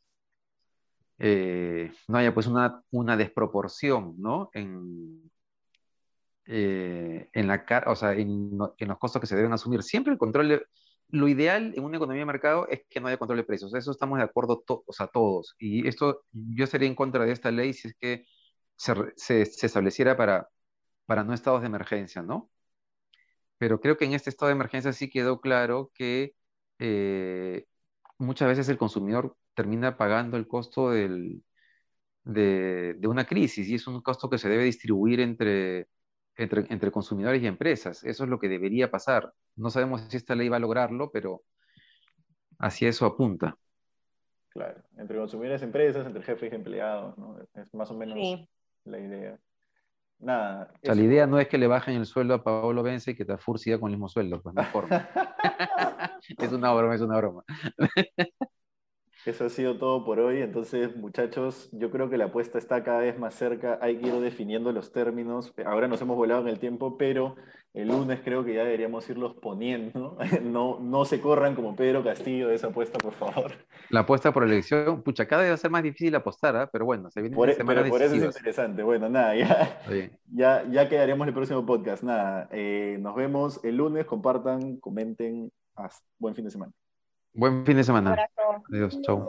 eh, 1.19 1.91
no 2.07 2.17
haya 2.17 2.33
pues 2.33 2.47
una, 2.47 2.81
una 2.89 3.15
desproporción, 3.15 4.15
¿no? 4.17 4.49
En, 4.53 5.30
eh, 6.53 7.29
en, 7.33 7.47
la, 7.47 7.65
o 7.87 7.95
sea, 7.95 8.13
en, 8.13 8.59
en, 8.77 8.87
los 8.89 8.99
costos 8.99 9.21
que 9.21 9.27
se 9.27 9.37
deben 9.37 9.53
asumir. 9.53 9.83
Siempre 9.83 10.11
el 10.11 10.19
control, 10.19 10.49
de, 10.49 10.65
lo 11.09 11.27
ideal 11.29 11.73
en 11.75 11.83
una 11.83 11.97
economía 11.97 12.21
de 12.21 12.25
mercado 12.25 12.67
es 12.69 12.81
que 12.89 12.99
no 12.99 13.07
haya 13.07 13.17
control 13.17 13.37
de 13.37 13.45
precios. 13.45 13.73
Eso 13.73 13.91
estamos 13.91 14.17
de 14.17 14.25
acuerdo 14.25 14.63
o 14.67 14.93
sea, 14.93 15.07
todos. 15.07 15.55
Y 15.59 15.87
esto, 15.87 16.25
yo 16.33 16.67
sería 16.67 16.89
en 16.89 16.95
contra 16.95 17.25
de 17.25 17.31
esta 17.31 17.51
ley 17.51 17.73
si 17.73 17.89
es 17.89 17.95
que 17.95 18.25
se, 18.75 18.93
se, 19.15 19.45
se 19.45 19.65
estableciera 19.67 20.17
para, 20.17 20.49
para 21.05 21.23
no 21.23 21.33
estados 21.33 21.61
de 21.61 21.67
emergencia, 21.67 22.21
¿no? 22.21 22.51
Pero 23.57 23.79
creo 23.79 23.97
que 23.97 24.05
en 24.05 24.13
este 24.13 24.29
estado 24.29 24.47
de 24.49 24.55
emergencia 24.55 24.91
sí 24.93 25.09
quedó 25.09 25.39
claro 25.41 25.91
que 25.93 26.35
eh, 26.79 27.65
muchas 28.17 28.47
veces 28.49 28.69
el 28.69 28.77
consumidor 28.77 29.37
termina 29.53 29.97
pagando 29.97 30.37
el 30.37 30.47
costo 30.47 30.91
del, 30.91 31.43
de, 32.23 32.95
de, 32.95 33.07
una 33.07 33.25
crisis 33.25 33.67
y 33.69 33.75
es 33.75 33.87
un 33.87 34.01
costo 34.01 34.29
que 34.29 34.37
se 34.37 34.49
debe 34.49 34.63
distribuir 34.65 35.19
entre, 35.21 35.89
entre, 36.37 36.65
entre, 36.69 36.91
consumidores 36.91 37.41
y 37.41 37.47
empresas. 37.47 38.03
Eso 38.03 38.23
es 38.23 38.29
lo 38.29 38.39
que 38.39 38.49
debería 38.49 38.89
pasar. 38.89 39.33
No 39.55 39.69
sabemos 39.69 40.01
si 40.01 40.17
esta 40.17 40.35
ley 40.35 40.49
va 40.49 40.57
a 40.57 40.61
lograrlo, 40.61 41.11
pero 41.11 41.43
hacia 42.59 42.89
eso 42.89 43.05
apunta. 43.05 43.57
Claro, 44.49 44.81
entre 44.97 45.17
consumidores 45.17 45.61
y 45.61 45.65
empresas, 45.65 46.05
entre 46.05 46.23
jefes 46.23 46.51
y 46.51 46.55
empleados, 46.55 47.17
¿no? 47.17 47.37
Es 47.53 47.73
más 47.73 47.89
o 47.89 47.93
menos 47.95 48.15
sí. 48.15 48.49
la 48.83 48.99
idea. 48.99 49.39
Nada. 50.19 50.71
O 50.75 50.79
sea, 50.85 50.95
la 50.95 51.01
idea 51.01 51.25
no 51.25 51.39
es 51.39 51.47
que 51.47 51.57
le 51.57 51.67
bajen 51.67 51.95
el 51.95 52.05
sueldo 52.05 52.35
a 52.35 52.43
Paolo 52.43 52.83
Vence 52.83 53.11
y 53.11 53.15
que 53.15 53.25
Tafur 53.25 53.57
siga 53.57 53.79
con 53.79 53.89
el 53.89 53.95
mismo 53.95 54.07
sueldo, 54.07 54.41
pues 54.41 54.53
no 54.53 54.63
forma. 54.71 55.09
es 56.37 56.51
una 56.51 56.73
broma, 56.73 56.95
es 56.95 57.01
una 57.01 57.17
broma. 57.17 57.43
Eso 59.25 59.45
ha 59.45 59.49
sido 59.49 59.77
todo 59.77 60.03
por 60.03 60.19
hoy. 60.19 60.41
Entonces, 60.41 60.95
muchachos, 60.95 61.69
yo 61.71 61.91
creo 61.91 62.09
que 62.09 62.17
la 62.17 62.25
apuesta 62.25 62.57
está 62.57 62.83
cada 62.83 62.99
vez 62.99 63.19
más 63.19 63.35
cerca. 63.35 63.77
Hay 63.81 63.97
que 63.97 64.07
ir 64.07 64.13
definiendo 64.15 64.71
los 64.71 64.91
términos. 64.91 65.53
Ahora 65.65 65.87
nos 65.87 66.01
hemos 66.01 66.17
volado 66.17 66.41
en 66.41 66.47
el 66.47 66.59
tiempo, 66.59 66.97
pero 66.97 67.35
el 67.73 67.87
lunes 67.87 68.19
creo 68.23 68.43
que 68.43 68.53
ya 68.53 68.63
deberíamos 68.63 69.09
irlos 69.09 69.35
poniendo. 69.35 70.17
No, 70.41 70.79
no 70.79 71.05
se 71.05 71.21
corran 71.21 71.55
como 71.55 71.75
Pedro 71.75 72.03
Castillo 72.03 72.49
de 72.49 72.55
esa 72.55 72.67
apuesta, 72.67 72.97
por 72.97 73.13
favor. 73.13 73.53
La 73.89 74.01
apuesta 74.01 74.33
por 74.33 74.43
elección, 74.43 75.01
pucha, 75.03 75.27
cada 75.27 75.43
vez 75.43 75.51
va 75.51 75.55
a 75.55 75.57
ser 75.57 75.71
más 75.71 75.83
difícil 75.83 76.13
apostar, 76.15 76.55
¿eh? 76.55 76.69
pero 76.71 76.85
bueno, 76.85 77.09
se 77.09 77.21
viene 77.21 77.35
por, 77.35 77.49
e, 77.49 77.55
Pero 77.55 77.87
por 77.87 78.01
eso 78.01 78.15
es 78.15 78.23
interesante. 78.23 78.83
Bueno, 78.83 79.07
nada, 79.07 79.35
ya, 79.35 79.81
ya, 80.33 80.65
ya 80.69 80.89
quedaremos 80.89 81.27
el 81.27 81.33
próximo 81.33 81.65
podcast. 81.65 82.03
Nada, 82.03 82.49
eh, 82.51 82.97
nos 82.99 83.15
vemos 83.15 83.63
el 83.63 83.77
lunes. 83.77 84.05
Compartan, 84.05 84.77
comenten. 84.77 85.51
Hasta, 85.75 86.05
buen 86.19 86.35
fin 86.35 86.45
de 86.45 86.51
semana. 86.51 86.73
Buen 87.33 87.65
fin 87.65 87.77
de 87.77 87.83
semana. 87.83 88.27
Adiós, 88.69 88.99
chau. 89.03 89.27